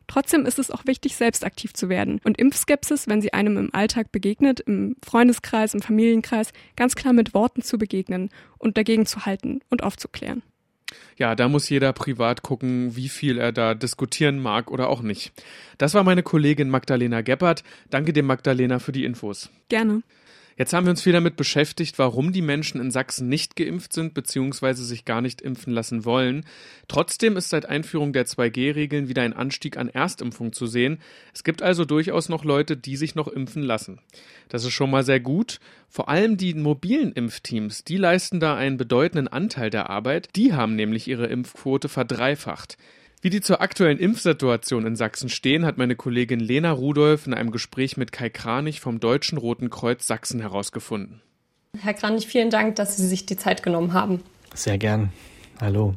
Trotzdem 0.06 0.46
ist 0.46 0.58
es 0.58 0.70
auch 0.70 0.86
wichtig, 0.86 1.14
selbst 1.14 1.44
aktiv 1.44 1.74
zu 1.74 1.90
werden 1.90 2.18
und 2.24 2.38
Impfskepsis, 2.38 3.08
wenn 3.08 3.20
sie 3.20 3.34
einem 3.34 3.58
im 3.58 3.74
Alltag 3.74 4.10
begegnet, 4.10 4.60
im 4.60 4.96
Freundeskreis, 5.04 5.74
im 5.74 5.82
Familienkreis, 5.82 6.54
ganz 6.76 6.96
klar 6.96 7.12
mit 7.12 7.34
Worten 7.34 7.60
zu 7.60 7.76
begegnen 7.76 8.30
und 8.56 8.78
dagegen 8.78 9.04
zu 9.04 9.26
halten 9.26 9.60
und 9.68 9.82
aufzuklären. 9.82 10.42
Ja, 11.18 11.34
da 11.34 11.46
muss 11.46 11.68
jeder 11.68 11.92
privat 11.92 12.42
gucken, 12.42 12.96
wie 12.96 13.10
viel 13.10 13.36
er 13.36 13.52
da 13.52 13.74
diskutieren 13.74 14.38
mag 14.38 14.70
oder 14.70 14.88
auch 14.88 15.02
nicht. 15.02 15.34
Das 15.76 15.92
war 15.92 16.04
meine 16.04 16.22
Kollegin 16.22 16.70
Magdalena 16.70 17.20
Geppert. 17.20 17.64
Danke 17.90 18.14
dir, 18.14 18.22
Magdalena, 18.22 18.78
für 18.78 18.92
die 18.92 19.04
Infos. 19.04 19.50
Gerne. 19.68 20.02
Jetzt 20.60 20.74
haben 20.74 20.84
wir 20.84 20.90
uns 20.90 21.00
viel 21.00 21.14
damit 21.14 21.36
beschäftigt, 21.36 21.98
warum 21.98 22.32
die 22.32 22.42
Menschen 22.42 22.82
in 22.82 22.90
Sachsen 22.90 23.30
nicht 23.30 23.56
geimpft 23.56 23.94
sind 23.94 24.12
bzw. 24.12 24.74
sich 24.74 25.06
gar 25.06 25.22
nicht 25.22 25.40
impfen 25.40 25.72
lassen 25.72 26.04
wollen. 26.04 26.44
Trotzdem 26.86 27.38
ist 27.38 27.48
seit 27.48 27.64
Einführung 27.64 28.12
der 28.12 28.26
2G-Regeln 28.26 29.08
wieder 29.08 29.22
ein 29.22 29.32
Anstieg 29.32 29.78
an 29.78 29.88
Erstimpfung 29.88 30.52
zu 30.52 30.66
sehen. 30.66 31.00
Es 31.32 31.44
gibt 31.44 31.62
also 31.62 31.86
durchaus 31.86 32.28
noch 32.28 32.44
Leute, 32.44 32.76
die 32.76 32.96
sich 32.96 33.14
noch 33.14 33.28
impfen 33.28 33.62
lassen. 33.62 34.00
Das 34.50 34.62
ist 34.66 34.72
schon 34.72 34.90
mal 34.90 35.02
sehr 35.02 35.18
gut. 35.18 35.60
Vor 35.88 36.10
allem 36.10 36.36
die 36.36 36.52
mobilen 36.52 37.12
Impfteams, 37.12 37.84
die 37.84 37.96
leisten 37.96 38.38
da 38.38 38.54
einen 38.54 38.76
bedeutenden 38.76 39.28
Anteil 39.28 39.70
der 39.70 39.88
Arbeit. 39.88 40.28
Die 40.36 40.52
haben 40.52 40.76
nämlich 40.76 41.08
ihre 41.08 41.28
Impfquote 41.28 41.88
verdreifacht. 41.88 42.76
Wie 43.22 43.28
die 43.28 43.42
zur 43.42 43.60
aktuellen 43.60 43.98
Impfsituation 43.98 44.86
in 44.86 44.96
Sachsen 44.96 45.28
stehen, 45.28 45.66
hat 45.66 45.76
meine 45.76 45.94
Kollegin 45.94 46.40
Lena 46.40 46.72
Rudolph 46.72 47.26
in 47.26 47.34
einem 47.34 47.50
Gespräch 47.50 47.98
mit 47.98 48.12
Kai 48.12 48.30
Kranich 48.30 48.80
vom 48.80 48.98
Deutschen 48.98 49.36
Roten 49.36 49.68
Kreuz 49.68 50.06
Sachsen 50.06 50.40
herausgefunden. 50.40 51.20
Herr 51.78 51.92
Kranich, 51.92 52.26
vielen 52.26 52.48
Dank, 52.48 52.76
dass 52.76 52.96
Sie 52.96 53.06
sich 53.06 53.26
die 53.26 53.36
Zeit 53.36 53.62
genommen 53.62 53.92
haben. 53.92 54.22
Sehr 54.54 54.78
gern. 54.78 55.12
Hallo. 55.60 55.94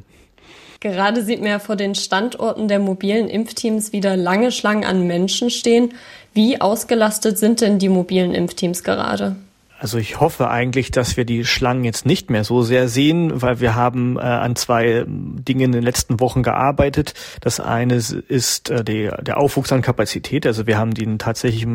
Gerade 0.80 1.24
sieht 1.24 1.40
man 1.40 1.48
ja 1.48 1.58
vor 1.60 1.76
den 1.76 1.94
Standorten 1.94 2.68
der 2.68 2.78
mobilen 2.78 3.30
Impfteams 3.30 3.94
wieder 3.94 4.18
lange 4.18 4.52
Schlangen 4.52 4.84
an 4.84 5.06
Menschen 5.06 5.48
stehen. 5.48 5.94
Wie 6.34 6.60
ausgelastet 6.60 7.38
sind 7.38 7.62
denn 7.62 7.78
die 7.78 7.88
mobilen 7.88 8.34
Impfteams 8.34 8.84
gerade? 8.84 9.36
Also 9.78 9.98
ich 9.98 10.20
hoffe 10.20 10.48
eigentlich, 10.48 10.92
dass 10.92 11.16
wir 11.16 11.24
die 11.24 11.44
Schlangen 11.44 11.84
jetzt 11.84 12.06
nicht 12.06 12.30
mehr 12.30 12.44
so 12.44 12.62
sehr 12.62 12.88
sehen, 12.88 13.42
weil 13.42 13.60
wir 13.60 13.74
haben 13.74 14.16
äh, 14.16 14.20
an 14.20 14.54
zwei 14.54 15.04
Dingen 15.06 15.60
in 15.60 15.72
den 15.72 15.82
letzten 15.82 16.20
Wochen 16.20 16.42
gearbeitet. 16.42 17.14
Das 17.40 17.58
eine 17.58 17.94
ist 17.94 18.70
äh, 18.70 18.84
die, 18.84 19.10
der 19.20 19.38
Aufwuchs 19.38 19.72
an 19.72 19.82
Kapazität. 19.82 20.46
Also 20.46 20.66
wir 20.66 20.78
haben 20.78 20.94
den 20.94 21.18
tatsächlich 21.18 21.66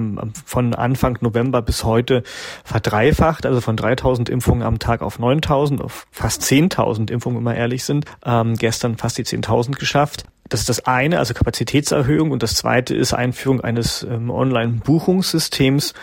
von 0.45 0.73
Anfang 0.73 1.17
November 1.21 1.61
bis 1.61 1.83
heute 1.83 2.23
verdreifacht, 2.63 3.45
also 3.45 3.59
von 3.59 3.75
3000 3.75 4.29
Impfungen 4.29 4.63
am 4.63 4.79
Tag 4.79 5.01
auf 5.01 5.19
9000, 5.19 5.81
auf 5.81 6.07
fast 6.09 6.41
10.000 6.43 7.11
Impfungen, 7.11 7.39
wenn 7.39 7.53
wir 7.53 7.55
ehrlich 7.55 7.83
sind. 7.83 8.05
Ähm, 8.25 8.55
gestern 8.55 8.97
fast 8.97 9.17
die 9.17 9.25
10.000 9.25 9.77
geschafft. 9.77 10.23
Das 10.47 10.61
ist 10.61 10.69
das 10.69 10.85
eine, 10.87 11.19
also 11.19 11.33
Kapazitätserhöhung. 11.33 12.31
Und 12.31 12.43
das 12.43 12.55
zweite 12.55 12.95
ist 12.95 13.13
Einführung 13.13 13.61
eines 13.61 14.03
ähm, 14.03 14.31
Online-Buchungssystems 14.31 15.93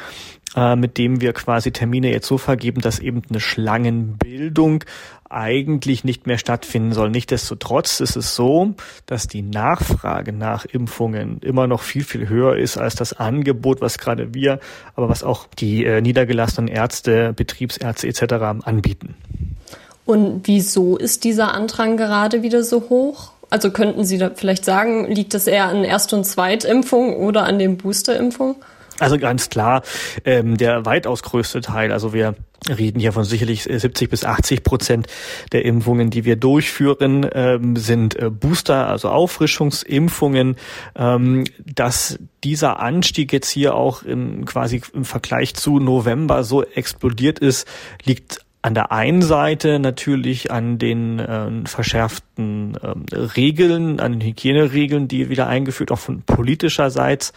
äh, 0.55 0.77
mit 0.77 0.99
dem 0.99 1.21
wir 1.21 1.33
quasi 1.33 1.73
Termine 1.73 2.11
jetzt 2.11 2.29
so 2.29 2.39
vergeben, 2.39 2.81
dass 2.81 2.99
eben 2.99 3.23
eine 3.29 3.41
Schlangenbildung 3.41 4.85
eigentlich 5.29 6.05
nicht 6.05 6.27
mehr 6.27 6.39
stattfinden 6.39 6.93
soll. 6.93 7.11
Nichtsdestotrotz 7.11 8.01
ist 8.01 8.17
es 8.17 8.37
so, 8.37 8.75
dass 9.07 9.27
die 9.27 9.43
Nachfrage 9.43 10.33
nach 10.33 10.65
Impfungen 10.65 11.39
immer 11.41 11.67
noch 11.67 11.83
viel, 11.83 12.05
viel 12.05 12.29
höher 12.29 12.57
ist 12.57 12.79
als 12.79 12.95
das 12.95 13.13
Angebot, 13.13 13.81
was 13.81 13.99
gerade 13.99 14.35
wir, 14.35 14.61
aber 14.95 15.09
was 15.09 15.25
auch 15.25 15.47
die 15.59 15.85
äh, 15.85 16.01
niedergelassenen 16.01 16.69
Ärzte, 16.69 17.33
Betriebsärzte 17.33 18.07
etc. 18.07 18.65
anbieten. 18.65 19.15
Und 20.05 20.43
wieso 20.45 20.97
ist 20.97 21.25
dieser 21.25 21.55
Andrang 21.55 21.97
gerade 21.97 22.43
wieder 22.43 22.63
so 22.63 22.89
hoch? 22.89 23.33
Also 23.51 23.71
könnten 23.71 24.05
Sie 24.05 24.19
da 24.19 24.31
vielleicht 24.35 24.65
sagen, 24.65 25.11
liegt 25.11 25.35
es 25.35 25.47
eher 25.47 25.67
an 25.67 25.85
Erst- 25.85 26.13
und 26.13 26.25
Zweitimpfung 26.25 27.17
oder 27.17 27.45
an 27.45 27.59
den 27.59 27.77
Boosterimpfungen? 27.77 28.57
Also 28.99 29.19
ganz 29.19 29.51
klar, 29.51 29.83
ähm, 30.25 30.57
der 30.57 30.87
weitaus 30.87 31.23
größte 31.23 31.61
Teil, 31.61 31.93
also 31.93 32.13
wir 32.13 32.35
reden 32.69 32.99
hier 32.99 33.13
von 33.13 33.25
sicherlich 33.25 33.65
70 33.65 34.09
bis 34.09 34.25
80 34.25 34.63
Prozent 34.63 35.07
der 35.53 35.65
Impfungen, 35.65 36.11
die 36.11 36.25
wir 36.25 36.37
durchführen, 36.37 37.29
ähm, 37.33 37.77
sind 37.77 38.17
äh, 38.17 38.31
Booster, 38.31 38.89
also 38.89 39.11
Auffrischungsimpfungen. 39.11 40.57
Ähm, 40.97 41.45
dass 41.65 42.19
dieser 42.43 42.81
Anstieg 42.81 43.33
jetzt 43.33 43.51
hier 43.51 43.75
auch 43.75 44.03
in, 44.03 44.45
quasi 44.47 44.83
im 44.95 45.05
Vergleich 45.05 45.55
zu 45.55 45.79
November 45.79 46.45
so 46.45 46.63
explodiert 46.63 47.39
ist, 47.39 47.69
liegt 48.05 48.46
an 48.67 48.75
der 48.75 48.91
einen 48.91 49.23
Seite 49.23 49.79
natürlich 49.79 50.51
an 50.51 50.77
den 50.77 51.21
äh, 51.21 51.49
verschärften 51.67 52.75
äh, 52.75 53.17
Regeln, 53.17 54.01
an 54.01 54.11
den 54.11 54.21
Hygieneregeln, 54.21 55.07
die 55.07 55.29
wieder 55.29 55.47
eingeführt, 55.47 55.93
auch 55.93 56.01
von 56.01 56.23
politischerseits. 56.23 57.33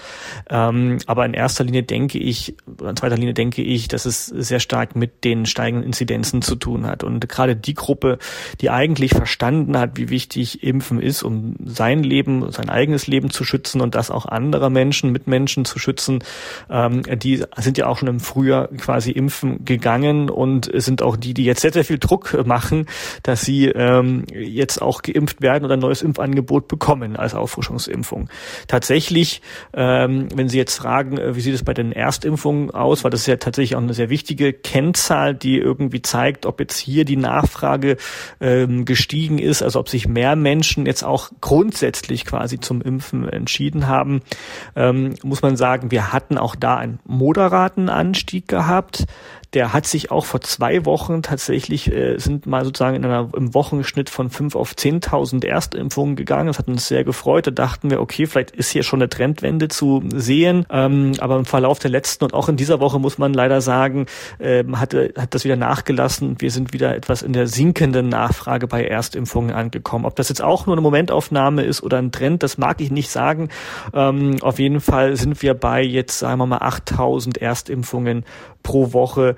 Ähm, 0.49 0.97
aber 1.05 1.27
in 1.27 1.35
erster 1.35 1.63
Linie 1.63 1.83
denke 1.83 2.17
ich, 2.17 2.55
in 2.81 2.95
zweiter 2.95 3.15
Linie 3.15 3.35
denke 3.35 3.61
ich, 3.61 3.87
dass 3.87 4.07
es 4.07 4.25
sehr 4.25 4.59
stark 4.59 4.95
mit 4.95 5.23
den 5.23 5.45
steigenden 5.45 5.85
Inzidenzen 5.85 6.41
zu 6.41 6.55
tun 6.55 6.87
hat. 6.87 7.03
Und 7.03 7.29
gerade 7.29 7.55
die 7.55 7.75
Gruppe, 7.75 8.17
die 8.59 8.71
eigentlich 8.71 9.11
verstanden 9.11 9.77
hat, 9.77 9.97
wie 9.97 10.09
wichtig 10.09 10.63
Impfen 10.63 10.99
ist, 10.99 11.21
um 11.21 11.57
sein 11.63 12.01
Leben, 12.01 12.51
sein 12.51 12.69
eigenes 12.69 13.05
Leben 13.05 13.29
zu 13.29 13.43
schützen 13.43 13.81
und 13.81 13.93
das 13.93 14.09
auch 14.09 14.25
anderer 14.25 14.71
Menschen, 14.71 15.11
Mitmenschen 15.11 15.63
zu 15.63 15.77
schützen, 15.77 16.23
ähm, 16.71 17.03
die 17.19 17.43
sind 17.57 17.77
ja 17.77 17.85
auch 17.85 17.99
schon 17.99 18.07
im 18.07 18.19
Frühjahr 18.19 18.67
quasi 18.69 19.11
impfen 19.11 19.63
gegangen 19.63 20.31
und 20.31 20.71
sind 20.73 21.03
auch 21.03 21.18
die, 21.19 21.33
die 21.33 21.45
jetzt 21.45 21.61
sehr, 21.61 21.73
sehr 21.73 21.85
viel 21.85 21.99
Druck 21.99 22.45
machen, 22.45 22.85
dass 23.23 23.41
sie 23.41 23.67
ähm, 23.67 24.25
jetzt 24.33 24.81
auch 24.81 25.01
geimpft 25.01 25.41
werden 25.41 25.65
oder 25.65 25.75
ein 25.75 25.79
neues 25.79 26.01
Impfangebot 26.01 26.67
bekommen 26.67 27.15
als 27.15 27.33
Auffrischungsimpfung. 27.33 28.29
Tatsächlich, 28.67 29.41
ähm, 29.73 30.27
wenn 30.33 30.49
Sie 30.49 30.57
jetzt 30.57 30.77
fragen, 30.77 31.17
äh, 31.17 31.35
wie 31.35 31.41
sieht 31.41 31.53
es 31.53 31.63
bei 31.63 31.73
den 31.73 31.91
Erstimpfungen 31.91 32.71
aus, 32.71 33.03
weil 33.03 33.11
das 33.11 33.21
ist 33.21 33.27
ja 33.27 33.37
tatsächlich 33.37 33.75
auch 33.75 33.81
eine 33.81 33.93
sehr 33.93 34.09
wichtige 34.09 34.53
Kennzahl, 34.53 35.35
die 35.35 35.57
irgendwie 35.57 36.01
zeigt, 36.01 36.45
ob 36.45 36.59
jetzt 36.59 36.77
hier 36.77 37.05
die 37.05 37.17
Nachfrage 37.17 37.97
ähm, 38.39 38.85
gestiegen 38.85 39.39
ist, 39.39 39.61
also 39.61 39.79
ob 39.79 39.89
sich 39.89 40.07
mehr 40.07 40.35
Menschen 40.35 40.85
jetzt 40.85 41.03
auch 41.03 41.29
grundsätzlich 41.41 42.25
quasi 42.25 42.59
zum 42.59 42.81
Impfen 42.81 43.27
entschieden 43.27 43.87
haben, 43.87 44.21
ähm, 44.75 45.15
muss 45.23 45.41
man 45.41 45.57
sagen, 45.57 45.91
wir 45.91 46.13
hatten 46.13 46.37
auch 46.37 46.55
da 46.55 46.77
einen 46.77 46.99
moderaten 47.05 47.89
Anstieg 47.89 48.47
gehabt 48.47 49.05
der 49.53 49.73
hat 49.73 49.87
sich 49.87 50.11
auch 50.11 50.25
vor 50.25 50.41
zwei 50.41 50.85
Wochen 50.85 51.23
tatsächlich, 51.23 51.91
äh, 51.91 52.17
sind 52.17 52.45
mal 52.45 52.63
sozusagen 52.63 52.95
in 52.95 53.05
einer, 53.05 53.29
im 53.35 53.55
Wochenschnitt 53.55 54.11
von 54.11 54.29
fünf 54.29 54.55
auf 54.55 54.75
zehntausend 54.75 55.43
Erstimpfungen 55.43 56.15
gegangen. 56.15 56.47
Das 56.47 56.59
hat 56.59 56.67
uns 56.67 56.87
sehr 56.87 57.03
gefreut. 57.03 57.47
Da 57.47 57.51
dachten 57.51 57.89
wir, 57.89 57.99
okay, 57.99 58.27
vielleicht 58.27 58.51
ist 58.51 58.69
hier 58.69 58.83
schon 58.83 59.01
eine 59.01 59.09
Trendwende 59.09 59.67
zu 59.67 60.03
sehen. 60.13 60.67
Ähm, 60.69 61.13
aber 61.19 61.37
im 61.37 61.45
Verlauf 61.45 61.79
der 61.79 61.89
letzten 61.89 62.25
und 62.25 62.35
auch 62.35 62.47
in 62.47 62.57
dieser 62.57 62.79
Woche 62.79 62.99
muss 62.99 63.17
man 63.17 63.33
leider 63.33 63.61
sagen, 63.61 64.05
ähm, 64.39 64.79
hat, 64.79 64.93
hat 64.93 65.33
das 65.33 65.45
wieder 65.45 65.55
nachgelassen. 65.55 66.35
Wir 66.39 66.51
sind 66.51 66.71
wieder 66.71 66.95
etwas 66.95 67.23
in 67.23 67.33
der 67.33 67.47
sinkenden 67.47 68.07
Nachfrage 68.07 68.67
bei 68.67 68.85
Erstimpfungen 68.85 69.51
angekommen. 69.51 70.05
Ob 70.05 70.15
das 70.15 70.29
jetzt 70.29 70.43
auch 70.43 70.67
nur 70.67 70.75
eine 70.75 70.81
Momentaufnahme 70.81 71.63
ist 71.63 71.81
oder 71.81 71.97
ein 71.97 72.11
Trend, 72.11 72.43
das 72.43 72.59
mag 72.59 72.81
ich 72.81 72.91
nicht 72.91 73.09
sagen. 73.09 73.49
Ähm, 73.95 74.37
auf 74.41 74.59
jeden 74.59 74.79
Fall 74.79 75.15
sind 75.15 75.41
wir 75.41 75.55
bei 75.55 75.81
jetzt, 75.81 76.19
sagen 76.19 76.39
wir 76.39 76.45
mal, 76.45 76.59
8000 76.59 77.39
Erstimpfungen 77.39 78.25
pro 78.69 78.93
Woche 78.93 79.35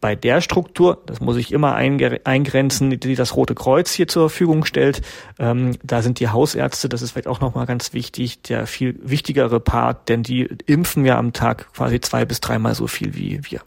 bei 0.00 0.16
der 0.16 0.40
Struktur, 0.40 1.02
das 1.04 1.20
muss 1.20 1.36
ich 1.36 1.52
immer 1.52 1.74
eingrenzen, 1.74 2.98
die 2.98 3.14
das 3.14 3.36
Rote 3.36 3.54
Kreuz 3.54 3.92
hier 3.92 4.08
zur 4.08 4.30
Verfügung 4.30 4.64
stellt, 4.64 5.02
ähm, 5.38 5.76
da 5.82 6.00
sind 6.00 6.18
die 6.18 6.28
Hausärzte, 6.28 6.88
das 6.88 7.02
ist 7.02 7.10
vielleicht 7.10 7.28
auch 7.28 7.40
nochmal 7.40 7.66
ganz 7.66 7.92
wichtig, 7.92 8.40
der 8.40 8.66
viel 8.66 8.98
wichtigere 9.02 9.60
Part, 9.60 10.08
denn 10.08 10.22
die 10.22 10.48
impfen 10.64 11.04
ja 11.04 11.18
am 11.18 11.34
Tag 11.34 11.70
quasi 11.74 12.00
zwei 12.00 12.24
bis 12.24 12.40
dreimal 12.40 12.74
so 12.74 12.86
viel 12.86 13.14
wie 13.14 13.40
wir. 13.50 13.60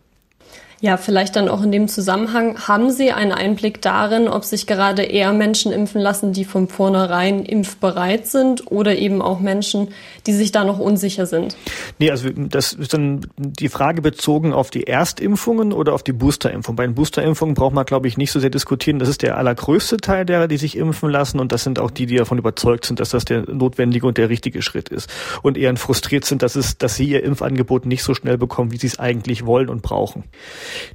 Ja, 0.83 0.97
vielleicht 0.97 1.37
dann 1.37 1.47
auch 1.47 1.63
in 1.63 1.71
dem 1.71 1.87
Zusammenhang, 1.87 2.67
haben 2.67 2.91
Sie 2.91 3.13
einen 3.13 3.31
Einblick 3.31 3.81
darin, 3.81 4.27
ob 4.27 4.43
sich 4.43 4.67
gerade 4.67 5.03
eher 5.03 5.31
Menschen 5.31 5.71
impfen 5.71 6.01
lassen, 6.01 6.33
die 6.33 6.43
von 6.43 6.67
vornherein 6.67 7.45
impfbereit 7.45 8.27
sind 8.27 8.69
oder 8.69 8.93
eben 8.97 9.21
auch 9.21 9.39
Menschen, 9.39 9.93
die 10.27 10.33
sich 10.33 10.51
da 10.51 10.65
noch 10.65 10.79
unsicher 10.79 11.25
sind? 11.25 11.55
Nee, 11.99 12.11
also 12.11 12.27
das 12.31 12.73
ist 12.73 12.93
dann 12.93 13.25
die 13.37 13.69
Frage 13.69 14.01
bezogen 14.01 14.51
auf 14.51 14.71
die 14.71 14.85
Erstimpfungen 14.85 15.71
oder 15.71 15.93
auf 15.93 16.03
die 16.03 16.11
Boosterimpfung. 16.11 16.75
Bei 16.75 16.85
den 16.85 16.95
Boosterimpfungen 16.95 17.55
braucht 17.55 17.73
man, 17.73 17.85
glaube 17.85 18.09
ich, 18.09 18.17
nicht 18.17 18.33
so 18.33 18.41
sehr 18.41 18.49
diskutieren. 18.49 18.99
Das 18.99 19.07
ist 19.07 19.21
der 19.21 19.37
allergrößte 19.37 19.95
Teil 19.95 20.25
derer, 20.25 20.49
die 20.49 20.57
sich 20.57 20.75
impfen 20.75 21.09
lassen 21.09 21.39
und 21.39 21.53
das 21.53 21.63
sind 21.63 21.79
auch 21.79 21.91
die, 21.91 22.07
die 22.07 22.17
davon 22.17 22.37
überzeugt 22.37 22.83
sind, 22.83 22.99
dass 22.99 23.11
das 23.11 23.23
der 23.23 23.49
notwendige 23.49 24.05
und 24.05 24.17
der 24.17 24.27
richtige 24.27 24.61
Schritt 24.61 24.89
ist 24.89 25.09
und 25.43 25.57
eher 25.57 25.73
frustriert 25.77 26.25
sind, 26.25 26.41
dass 26.41 26.57
es, 26.57 26.77
dass 26.77 26.95
sie 26.95 27.05
ihr 27.05 27.23
Impfangebot 27.23 27.85
nicht 27.85 28.03
so 28.03 28.13
schnell 28.13 28.37
bekommen, 28.37 28.73
wie 28.73 28.77
sie 28.77 28.87
es 28.87 28.99
eigentlich 28.99 29.45
wollen 29.45 29.69
und 29.69 29.81
brauchen. 29.81 30.25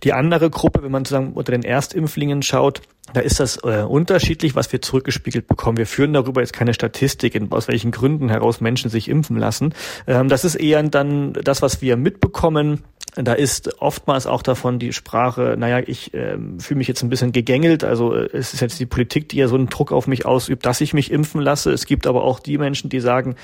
Die 0.03 0.13
andere 0.13 0.51
Gruppe, 0.51 0.83
wenn 0.83 0.91
man 0.91 1.05
sozusagen 1.05 1.33
unter 1.33 1.53
den 1.53 1.63
Erstimpflingen 1.63 2.43
schaut, 2.43 2.83
da 3.13 3.21
ist 3.21 3.41
das 3.41 3.59
äh, 3.65 3.85
unterschiedlich, 3.89 4.55
was 4.55 4.71
wir 4.73 4.83
zurückgespiegelt 4.83 5.47
bekommen. 5.47 5.79
Wir 5.79 5.87
führen 5.87 6.13
darüber 6.13 6.41
jetzt 6.43 6.53
keine 6.53 6.75
Statistiken, 6.75 7.51
aus 7.53 7.69
welchen 7.69 7.91
Gründen 7.91 8.29
heraus 8.29 8.61
Menschen 8.61 8.91
sich 8.91 9.09
impfen 9.09 9.37
lassen. 9.37 9.75
Ähm, 10.07 10.29
das 10.29 10.45
ist 10.45 10.57
eher 10.57 10.83
dann 10.83 11.33
das, 11.33 11.63
was 11.63 11.81
wir 11.81 11.97
mitbekommen. 11.97 12.85
Da 13.15 13.33
ist 13.33 13.81
oftmals 13.81 14.27
auch 14.27 14.43
davon 14.43 14.79
die 14.79 14.93
Sprache, 14.93 15.57
naja, 15.59 15.83
ich 15.85 16.15
äh, 16.15 16.37
fühle 16.59 16.79
mich 16.79 16.89
jetzt 16.89 17.03
ein 17.03 17.09
bisschen 17.09 17.33
gegängelt. 17.33 17.83
Also 17.85 18.15
äh, 18.15 18.29
es 18.33 18.55
ist 18.55 18.61
jetzt 18.61 18.79
die 18.79 18.87
Politik, 18.87 19.29
die 19.29 19.39
ja 19.39 19.49
so 19.49 19.57
einen 19.57 19.69
Druck 19.69 19.93
auf 19.93 20.07
mich 20.07 20.27
ausübt, 20.27 20.67
dass 20.67 20.81
ich 20.81 20.95
mich 20.95 21.11
impfen 21.11 21.41
lasse. 21.41 21.73
Es 21.73 21.87
gibt 21.87 22.07
aber 22.07 22.23
auch 22.25 22.39
die 22.39 22.59
Menschen, 22.59 22.91
die 22.91 23.01
sagen, 23.01 23.37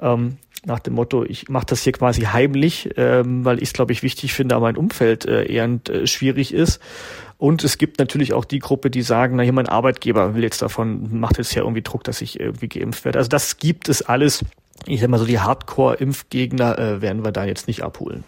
ähm, 0.00 0.38
nach 0.66 0.80
dem 0.80 0.94
Motto, 0.94 1.24
ich 1.24 1.48
mache 1.48 1.66
das 1.66 1.82
hier 1.82 1.92
quasi 1.92 2.22
heimlich, 2.22 2.90
ähm, 2.96 3.44
weil 3.44 3.58
ich 3.58 3.68
es, 3.68 3.72
glaube 3.72 3.92
ich, 3.92 4.02
wichtig 4.02 4.32
finde, 4.32 4.54
aber 4.54 4.66
mein 4.66 4.76
Umfeld 4.76 5.26
äh, 5.26 5.44
eher 5.44 5.68
äh, 5.88 6.06
schwierig 6.06 6.54
ist. 6.54 6.80
Und 7.38 7.64
es 7.64 7.78
gibt 7.78 7.98
natürlich 7.98 8.32
auch 8.32 8.44
die 8.44 8.60
Gruppe, 8.60 8.90
die 8.90 9.02
sagen, 9.02 9.36
na 9.36 9.42
hier 9.42 9.52
mein 9.52 9.68
Arbeitgeber 9.68 10.34
will 10.34 10.42
jetzt 10.42 10.62
davon, 10.62 11.18
macht 11.18 11.38
jetzt 11.38 11.54
ja 11.54 11.62
irgendwie 11.62 11.82
Druck, 11.82 12.04
dass 12.04 12.22
ich 12.22 12.40
irgendwie 12.40 12.68
geimpft 12.68 13.04
werde. 13.04 13.18
Also 13.18 13.28
das 13.28 13.58
gibt 13.58 13.88
es 13.88 14.02
alles. 14.02 14.44
Ich 14.86 15.00
sag 15.00 15.10
mal 15.10 15.18
so, 15.18 15.26
die 15.26 15.40
Hardcore-Impfgegner 15.40 16.78
äh, 16.78 17.02
werden 17.02 17.24
wir 17.24 17.32
da 17.32 17.44
jetzt 17.44 17.68
nicht 17.68 17.82
abholen. 17.82 18.24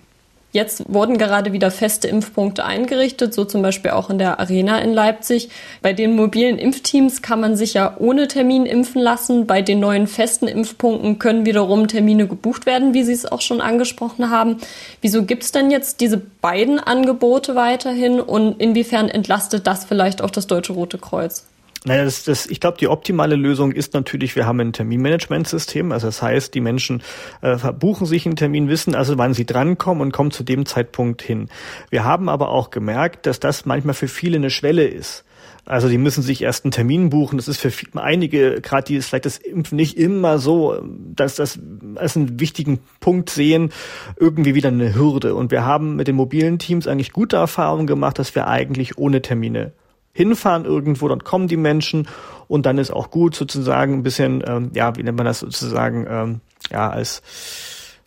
Jetzt 0.57 0.85
wurden 0.89 1.19
gerade 1.19 1.53
wieder 1.53 1.71
feste 1.71 2.09
Impfpunkte 2.09 2.65
eingerichtet, 2.65 3.35
so 3.35 3.45
zum 3.45 3.61
Beispiel 3.61 3.91
auch 3.91 4.09
in 4.09 4.17
der 4.17 4.41
Arena 4.41 4.79
in 4.79 4.95
Leipzig. 4.95 5.51
Bei 5.83 5.93
den 5.93 6.17
mobilen 6.17 6.57
Impfteams 6.57 7.21
kann 7.21 7.43
man 7.43 7.57
sich 7.57 7.75
ja 7.75 7.95
ohne 7.99 8.27
Termin 8.27 8.65
impfen 8.65 9.03
lassen. 9.03 9.47
Bei 9.47 9.61
den 9.61 9.81
neuen 9.81 10.07
festen 10.07 10.49
Impfpunkten 10.49 11.19
können 11.19 11.45
wiederum 11.45 11.89
Termine 11.89 12.27
gebucht 12.27 12.65
werden, 12.65 12.95
wie 12.95 13.03
Sie 13.03 13.13
es 13.13 13.31
auch 13.31 13.43
schon 13.43 13.61
angesprochen 13.61 14.31
haben. 14.31 14.57
Wieso 15.03 15.27
gibt 15.27 15.43
es 15.43 15.53
denn 15.53 15.71
jetzt 15.71 16.01
diese 16.01 16.17
beiden 16.17 16.79
Angebote 16.79 17.55
weiterhin 17.55 18.19
und 18.19 18.59
inwiefern 18.59 19.11
entlastet 19.11 19.67
das 19.67 19.85
vielleicht 19.85 20.23
auch 20.23 20.31
das 20.31 20.47
Deutsche 20.47 20.73
Rote 20.73 20.97
Kreuz? 20.97 21.45
Naja, 21.87 22.03
das, 22.05 22.25
das, 22.25 22.47
ich 22.47 22.59
glaube, 22.59 22.79
die 22.79 22.89
optimale 22.89 23.37
Lösung 23.37 23.71
ist 23.71 23.95
natürlich, 23.95 24.35
wir 24.35 24.45
haben 24.45 24.59
ein 24.59 24.73
Terminmanagementsystem. 24.73 25.93
Also 25.93 26.09
das 26.09 26.21
heißt, 26.21 26.53
die 26.53 26.61
Menschen 26.61 27.01
äh, 27.43 27.57
buchen 27.73 28.07
sich 28.07 28.27
einen 28.27 28.35
Termin, 28.35 28.69
wissen 28.69 28.97
also, 28.97 29.19
wann 29.19 29.35
sie 29.35 29.47
drankommen 29.47 30.03
und 30.03 30.13
kommen 30.13 30.33
zu 30.33 30.43
dem 30.43 30.67
Zeitpunkt 30.67 31.23
hin. 31.23 31.49
Wir 31.89 32.03
haben 32.03 32.29
aber 32.29 32.49
auch 32.49 32.71
gemerkt, 32.71 33.27
dass 33.27 33.39
das 33.39 33.67
manchmal 33.67 33.95
für 33.95 34.09
viele 34.09 34.37
eine 34.37 34.51
Schwelle 34.51 34.85
ist. 34.85 35.25
Also 35.65 35.89
die 35.89 35.99
müssen 35.99 36.25
sich 36.25 36.43
erst 36.43 36.65
einen 36.65 36.73
Termin 36.73 37.09
buchen. 37.09 37.37
Das 37.37 37.47
ist 37.47 37.61
für 37.61 37.73
einige, 37.95 38.61
gerade 38.61 38.87
die 38.87 39.01
vielleicht 39.01 39.27
das 39.27 39.39
Impfen 39.39 39.77
nicht 39.77 39.97
immer 39.97 40.41
so, 40.41 40.83
dass 41.15 41.37
das 41.37 41.57
als 41.95 42.17
einen 42.17 42.41
wichtigen 42.41 42.81
Punkt 42.99 43.31
sehen, 43.31 43.71
irgendwie 44.19 44.57
wieder 44.57 44.71
eine 44.71 44.93
Hürde. 44.93 45.37
Und 45.37 45.53
wir 45.53 45.65
haben 45.65 45.95
mit 45.95 46.09
den 46.09 46.17
mobilen 46.17 46.59
Teams 46.59 46.89
eigentlich 46.89 47.13
gute 47.13 47.37
Erfahrungen 47.37 47.87
gemacht, 47.87 48.19
dass 48.19 48.35
wir 48.35 48.49
eigentlich 48.49 48.99
ohne 48.99 49.23
Termine 49.23 49.71
hinfahren 50.17 50.65
irgendwo, 50.65 51.09
dann 51.09 51.23
kommen 51.25 51.47
die 51.47 51.59
Menschen 51.59 52.09
und 52.49 52.65
dann 52.65 52.79
ist 52.79 52.91
auch 52.91 53.11
gut 53.11 53.35
sozusagen 53.35 53.95
ein 53.95 54.03
bisschen, 54.03 54.43
ähm, 54.47 54.71
ja, 54.75 54.97
wie 54.97 55.03
nennt 55.03 55.19
man 55.19 55.27
das 55.27 55.41
sozusagen, 55.41 56.07
ähm, 56.09 56.41
ja, 56.71 56.89
als 56.89 57.23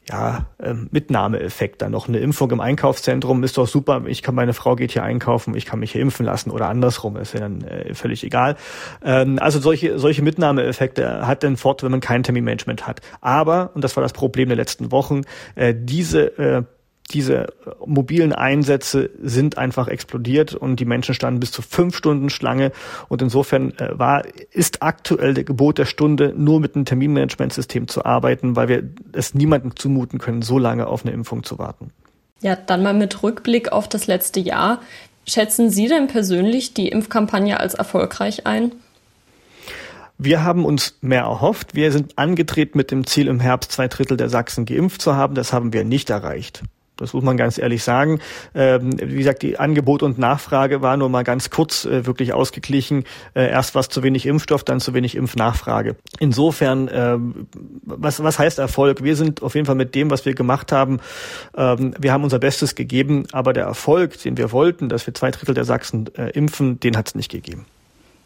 ja, 0.10 0.48
ähm, 0.60 0.88
Mitnahmeeffekt 0.92 1.84
dann 1.84 1.92
noch. 1.92 2.08
Eine 2.08 2.18
Impfung 2.18 2.50
im 2.50 2.62
Einkaufszentrum 2.62 3.44
ist 3.44 3.60
doch 3.60 3.68
super. 3.68 4.02
Ich 4.08 4.24
kann, 4.24 4.34
meine 4.34 4.54
Frau 4.54 4.76
geht 4.76 4.92
hier 4.92 5.04
einkaufen, 5.04 5.56
ich 5.56 5.68
kann 5.68 5.80
mich 5.80 5.92
hier 5.92 6.02
impfen 6.02 6.26
lassen 6.26 6.50
oder 6.50 6.68
andersrum, 6.68 7.16
ist 7.16 7.34
ja 7.34 7.42
dann 7.42 7.62
äh, 7.62 7.94
völlig 7.94 8.24
egal. 8.24 8.56
Ähm, 9.04 9.38
also 9.40 9.60
solche, 9.60 10.00
solche 10.00 10.24
Mitnahmeeffekte 10.24 11.28
hat 11.28 11.44
den 11.44 11.58
Vorteil, 11.58 11.86
wenn 11.86 11.92
man 11.92 12.00
kein 12.00 12.24
Terminmanagement 12.24 12.88
hat. 12.88 13.02
Aber, 13.22 13.70
und 13.76 13.84
das 13.84 13.96
war 13.96 14.02
das 14.02 14.14
Problem 14.14 14.50
der 14.50 14.58
letzten 14.58 14.92
Wochen, 14.92 15.22
äh, 15.54 15.76
diese 15.78 16.38
äh, 16.40 16.64
diese 17.12 17.48
mobilen 17.86 18.34
Einsätze 18.34 19.10
sind 19.22 19.58
einfach 19.58 19.88
explodiert 19.88 20.54
und 20.54 20.80
die 20.80 20.86
Menschen 20.86 21.16
standen 21.16 21.40
bis 21.40 21.52
zu 21.52 21.62
fünf 21.62 21.96
Stunden 21.96 22.30
Schlange 22.30 22.72
und 23.08 23.22
insofern 23.22 23.72
äh, 23.78 23.98
war, 23.98 24.24
ist 24.52 24.84
aktuell 24.84 25.34
der 25.34 25.44
Gebot 25.44 25.78
der 25.78 25.86
Stunde, 25.86 26.34
nur 26.36 26.60
mit 26.60 26.76
einem 26.76 26.86
Terminmanagementsystem 26.86 27.88
zu 27.88 28.06
arbeiten, 28.06 28.56
weil 28.56 28.68
wir 28.68 28.84
es 29.12 29.34
niemandem 29.34 29.76
zumuten 29.76 30.20
können, 30.20 30.42
so 30.42 30.60
lange 30.60 30.88
auf 30.88 31.06
eine 31.06 31.14
Impfung 31.14 31.44
zu 31.44 31.58
warten. 31.58 31.92
Ja, 32.42 32.56
dann 32.56 32.84
mal 32.84 32.94
mit 32.94 33.22
Rückblick 33.22 33.72
auf 33.72 33.90
das 33.90 34.08
letzte 34.08 34.40
Jahr. 34.40 34.80
Schätzen 35.28 35.70
Sie 35.70 35.88
denn 35.88 36.08
persönlich 36.08 36.74
die 36.74 36.88
Impfkampagne 36.88 37.60
als 37.60 37.74
erfolgreich 37.74 38.48
ein? 38.48 38.72
Wir 40.18 40.44
haben 40.44 40.66
uns 40.66 40.98
mehr 41.02 41.22
erhofft. 41.22 41.76
Wir 41.76 41.92
sind 41.92 42.18
angetreten 42.18 42.78
mit 42.78 42.92
dem 42.92 43.08
Ziel, 43.08 43.28
im 43.28 43.40
Herbst 43.40 43.72
zwei 43.72 43.88
Drittel 43.88 44.18
der 44.18 44.30
Sachsen 44.30 44.66
geimpft 44.66 45.02
zu 45.02 45.16
haben. 45.16 45.34
Das 45.34 45.54
haben 45.54 45.72
wir 45.72 45.86
nicht 45.86 46.10
erreicht. 46.10 46.64
Das 47.00 47.14
muss 47.14 47.24
man 47.24 47.38
ganz 47.38 47.58
ehrlich 47.58 47.84
sagen. 47.84 48.20
Ähm, 48.54 48.92
wie 49.02 49.18
gesagt, 49.18 49.42
die 49.42 49.58
Angebot 49.60 50.04
und 50.04 50.18
Nachfrage 50.18 50.82
war 50.82 50.98
nur 50.98 51.10
mal 51.10 51.24
ganz 51.24 51.50
kurz 51.50 51.86
äh, 51.86 52.06
wirklich 52.06 52.34
ausgeglichen. 52.34 53.06
Äh, 53.34 53.50
erst 53.50 53.76
war 53.76 53.82
es 53.82 53.90
zu 53.90 54.04
wenig 54.04 54.26
Impfstoff, 54.26 54.64
dann 54.64 54.80
zu 54.80 54.94
wenig 54.94 55.16
Impfnachfrage. 55.16 55.96
Insofern, 56.20 56.88
äh, 56.88 57.18
was, 57.84 58.24
was 58.24 58.40
heißt 58.40 58.60
Erfolg? 58.60 59.04
Wir 59.04 59.16
sind 59.16 59.42
auf 59.42 59.56
jeden 59.56 59.66
Fall 59.66 59.76
mit 59.76 59.96
dem, 59.96 60.12
was 60.12 60.26
wir 60.26 60.34
gemacht 60.34 60.72
haben, 60.72 61.00
ähm, 61.56 61.94
wir 61.98 62.12
haben 62.12 62.24
unser 62.24 62.40
Bestes 62.40 62.76
gegeben, 62.76 63.26
aber 63.32 63.54
der 63.54 63.66
Erfolg, 63.66 64.22
den 64.22 64.38
wir 64.38 64.52
wollten, 64.52 64.90
dass 64.90 65.08
wir 65.08 65.14
zwei 65.14 65.32
Drittel 65.32 65.56
der 65.56 65.66
Sachsen 65.66 66.10
äh, 66.16 66.30
impfen, 66.32 66.80
den 66.80 66.98
hat 66.98 67.08
es 67.08 67.16
nicht 67.16 67.32
gegeben. 67.32 67.66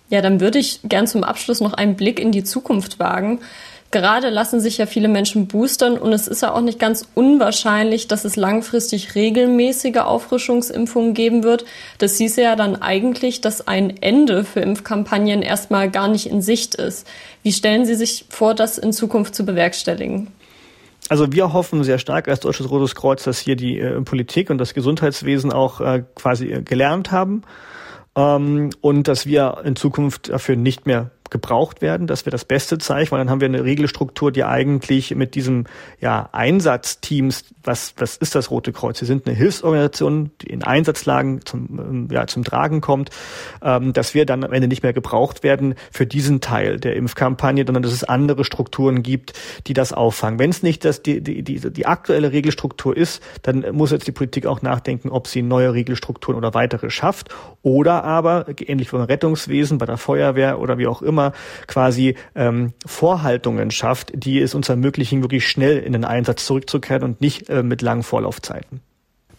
Ja, 0.09 0.21
dann 0.21 0.39
würde 0.39 0.59
ich 0.59 0.81
gern 0.83 1.07
zum 1.07 1.23
Abschluss 1.23 1.59
noch 1.59 1.73
einen 1.73 1.95
Blick 1.95 2.19
in 2.19 2.31
die 2.31 2.43
Zukunft 2.43 2.99
wagen. 2.99 3.39
Gerade 3.93 4.31
lassen 4.31 4.59
sich 4.59 4.79
ja 4.79 4.87
viele 4.87 5.07
Menschen 5.07 5.45
boostern 5.45 5.99
und 5.99 6.13
es 6.13 6.27
ist 6.27 6.41
ja 6.41 6.51
auch 6.51 6.61
nicht 6.61 6.79
ganz 6.79 7.07
unwahrscheinlich, 7.13 8.07
dass 8.07 8.25
es 8.25 8.35
langfristig 8.35 9.13
regelmäßige 9.13 9.97
Auffrischungsimpfungen 9.97 11.13
geben 11.13 11.43
wird. 11.43 11.63
Das 11.99 12.17
hieße 12.17 12.41
ja 12.41 12.55
dann 12.55 12.75
eigentlich, 12.75 13.39
dass 13.39 13.67
ein 13.67 13.95
Ende 14.01 14.45
für 14.45 14.61
Impfkampagnen 14.61 15.43
erstmal 15.43 15.91
gar 15.91 16.07
nicht 16.07 16.25
in 16.25 16.41
Sicht 16.41 16.73
ist. 16.73 17.05
Wie 17.43 17.53
stellen 17.53 17.85
Sie 17.85 17.93
sich 17.93 18.25
vor, 18.29 18.55
das 18.55 18.79
in 18.79 18.93
Zukunft 18.93 19.35
zu 19.35 19.45
bewerkstelligen? 19.45 20.29
Also 21.09 21.31
wir 21.31 21.53
hoffen 21.53 21.83
sehr 21.83 21.99
stark 21.99 22.27
als 22.27 22.39
Deutsches 22.39 22.71
Rotes 22.71 22.95
Kreuz, 22.95 23.23
dass 23.23 23.37
hier 23.37 23.55
die 23.55 23.77
äh, 23.77 24.01
Politik 24.01 24.49
und 24.49 24.57
das 24.57 24.73
Gesundheitswesen 24.73 25.53
auch 25.53 25.81
äh, 25.81 26.03
quasi 26.15 26.51
äh, 26.51 26.63
gelernt 26.63 27.11
haben 27.11 27.43
ähm, 28.15 28.71
und 28.81 29.07
dass 29.07 29.27
wir 29.27 29.61
in 29.63 29.75
Zukunft 29.75 30.29
dafür 30.29 30.55
nicht 30.55 30.87
mehr 30.87 31.11
gebraucht 31.33 31.81
werden. 31.81 32.07
Das 32.07 32.25
wäre 32.25 32.31
das 32.31 32.45
beste 32.45 32.77
Zeichen, 32.77 33.11
weil 33.11 33.19
dann 33.19 33.29
haben 33.29 33.41
wir 33.41 33.47
eine 33.49 33.65
Regelstruktur, 33.65 34.31
die 34.31 34.45
eigentlich 34.45 35.13
mit 35.15 35.35
diesem 35.35 35.65
ja, 35.99 36.29
Einsatzteams, 36.31 37.43
was, 37.63 37.95
was 37.97 38.15
ist 38.15 38.35
das 38.35 38.51
Rote 38.51 38.71
Kreuz? 38.71 38.99
Sie 38.99 39.05
sind 39.05 39.27
eine 39.27 39.35
Hilfsorganisation, 39.35 40.31
die 40.41 40.47
in 40.47 40.63
Einsatzlagen 40.63 41.41
zum, 41.43 41.79
ähm, 41.79 42.07
ja, 42.11 42.27
zum 42.27 42.43
Tragen 42.43 42.79
kommt, 42.79 43.09
ähm, 43.61 43.91
dass 43.91 44.13
wir 44.13 44.25
dann 44.25 44.43
am 44.43 44.53
Ende 44.53 44.67
nicht 44.67 44.83
mehr 44.83 44.93
gebraucht 44.93 45.43
werden 45.43 45.75
für 45.91 46.05
diesen 46.05 46.39
Teil 46.39 46.79
der 46.79 46.95
Impfkampagne, 46.95 47.65
sondern 47.65 47.83
dass 47.83 47.93
es 47.93 48.03
andere 48.03 48.45
Strukturen 48.45 49.01
gibt, 49.01 49.33
die 49.67 49.73
das 49.73 49.91
auffangen. 49.91 50.37
Wenn 50.37 50.51
es 50.51 50.61
nicht 50.61 50.85
das, 50.85 51.01
die, 51.01 51.21
die, 51.21 51.41
die, 51.41 51.59
die 51.59 51.85
aktuelle 51.85 52.31
Regelstruktur 52.31 52.95
ist, 52.95 53.23
dann 53.41 53.65
muss 53.71 53.91
jetzt 53.91 54.07
die 54.07 54.11
Politik 54.11 54.45
auch 54.45 54.61
nachdenken, 54.61 55.09
ob 55.09 55.27
sie 55.27 55.41
neue 55.41 55.73
Regelstrukturen 55.73 56.37
oder 56.37 56.53
weitere 56.53 56.91
schafft 56.91 57.33
oder 57.63 58.03
aber, 58.03 58.45
ähnlich 58.59 58.93
wie 58.93 58.97
beim 58.97 59.05
Rettungswesen, 59.05 59.79
bei 59.79 59.87
der 59.87 59.97
Feuerwehr 59.97 60.59
oder 60.59 60.77
wie 60.77 60.85
auch 60.85 61.01
immer, 61.01 61.22
Firma 61.23 61.33
quasi 61.67 62.15
ähm, 62.35 62.73
Vorhaltungen 62.85 63.71
schafft, 63.71 64.11
die 64.15 64.39
es 64.39 64.55
uns 64.55 64.69
ermöglichen, 64.69 65.21
wirklich 65.21 65.47
schnell 65.47 65.77
in 65.79 65.93
den 65.93 66.05
Einsatz 66.05 66.45
zurückzukehren 66.45 67.03
und 67.03 67.21
nicht 67.21 67.49
äh, 67.49 67.63
mit 67.63 67.81
langen 67.81 68.03
Vorlaufzeiten. 68.03 68.81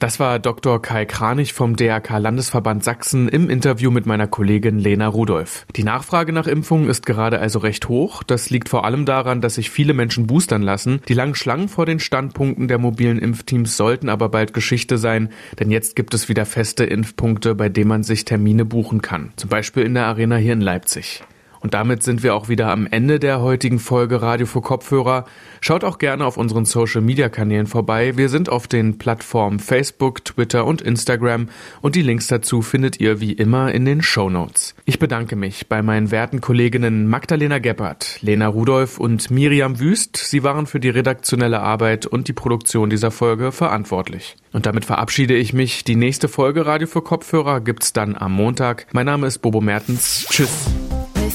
Das 0.00 0.20
war 0.20 0.38
Dr. 0.38 0.82
Kai 0.82 1.06
Kranich 1.06 1.54
vom 1.54 1.76
DRK 1.76 2.18
Landesverband 2.18 2.84
Sachsen 2.84 3.28
im 3.28 3.48
Interview 3.48 3.90
mit 3.90 4.06
meiner 4.06 4.26
Kollegin 4.26 4.78
Lena 4.78 5.06
Rudolph. 5.06 5.66
Die 5.76 5.84
Nachfrage 5.84 6.32
nach 6.32 6.46
Impfungen 6.46 6.90
ist 6.90 7.06
gerade 7.06 7.38
also 7.38 7.60
recht 7.60 7.88
hoch. 7.88 8.22
Das 8.22 8.50
liegt 8.50 8.68
vor 8.68 8.84
allem 8.84 9.06
daran, 9.06 9.40
dass 9.40 9.54
sich 9.54 9.70
viele 9.70 9.94
Menschen 9.94 10.26
boostern 10.26 10.62
lassen. 10.62 11.00
Die 11.08 11.14
langen 11.14 11.34
Schlangen 11.34 11.68
vor 11.68 11.86
den 11.86 12.00
Standpunkten 12.00 12.68
der 12.68 12.78
mobilen 12.78 13.18
Impfteams 13.18 13.76
sollten 13.76 14.08
aber 14.08 14.28
bald 14.28 14.52
Geschichte 14.52 14.98
sein, 14.98 15.30
denn 15.58 15.70
jetzt 15.70 15.96
gibt 15.96 16.12
es 16.12 16.28
wieder 16.28 16.44
feste 16.44 16.84
Impfpunkte, 16.84 17.54
bei 17.54 17.70
denen 17.70 17.88
man 17.88 18.02
sich 18.02 18.26
Termine 18.26 18.64
buchen 18.64 19.00
kann. 19.00 19.32
Zum 19.36 19.48
Beispiel 19.48 19.84
in 19.84 19.94
der 19.94 20.06
Arena 20.06 20.36
hier 20.36 20.52
in 20.52 20.60
Leipzig. 20.60 21.22
Und 21.64 21.72
damit 21.72 22.02
sind 22.02 22.22
wir 22.22 22.34
auch 22.34 22.50
wieder 22.50 22.68
am 22.68 22.86
Ende 22.86 23.18
der 23.18 23.40
heutigen 23.40 23.78
Folge 23.78 24.20
Radio 24.20 24.44
für 24.44 24.60
Kopfhörer. 24.60 25.24
Schaut 25.62 25.82
auch 25.82 25.96
gerne 25.96 26.26
auf 26.26 26.36
unseren 26.36 26.66
Social 26.66 27.00
Media 27.00 27.30
Kanälen 27.30 27.66
vorbei. 27.66 28.18
Wir 28.18 28.28
sind 28.28 28.50
auf 28.50 28.68
den 28.68 28.98
Plattformen 28.98 29.60
Facebook, 29.60 30.26
Twitter 30.26 30.66
und 30.66 30.82
Instagram 30.82 31.48
und 31.80 31.94
die 31.94 32.02
Links 32.02 32.26
dazu 32.26 32.60
findet 32.60 33.00
ihr 33.00 33.18
wie 33.22 33.32
immer 33.32 33.72
in 33.72 33.86
den 33.86 34.02
Show 34.02 34.28
Notes. 34.28 34.74
Ich 34.84 34.98
bedanke 34.98 35.36
mich 35.36 35.66
bei 35.66 35.80
meinen 35.80 36.10
werten 36.10 36.42
Kolleginnen 36.42 37.08
Magdalena 37.08 37.58
Geppert, 37.60 38.18
Lena 38.20 38.46
Rudolph 38.48 39.00
und 39.00 39.30
Miriam 39.30 39.80
Wüst. 39.80 40.18
Sie 40.18 40.42
waren 40.42 40.66
für 40.66 40.80
die 40.80 40.90
redaktionelle 40.90 41.60
Arbeit 41.60 42.04
und 42.04 42.28
die 42.28 42.34
Produktion 42.34 42.90
dieser 42.90 43.10
Folge 43.10 43.52
verantwortlich. 43.52 44.36
Und 44.52 44.66
damit 44.66 44.84
verabschiede 44.84 45.34
ich 45.34 45.54
mich. 45.54 45.82
Die 45.82 45.96
nächste 45.96 46.28
Folge 46.28 46.66
Radio 46.66 46.86
für 46.86 47.00
Kopfhörer 47.00 47.62
gibt's 47.62 47.94
dann 47.94 48.16
am 48.16 48.32
Montag. 48.32 48.86
Mein 48.92 49.06
Name 49.06 49.28
ist 49.28 49.38
Bobo 49.38 49.62
Mertens. 49.62 50.26
Tschüss. 50.28 50.66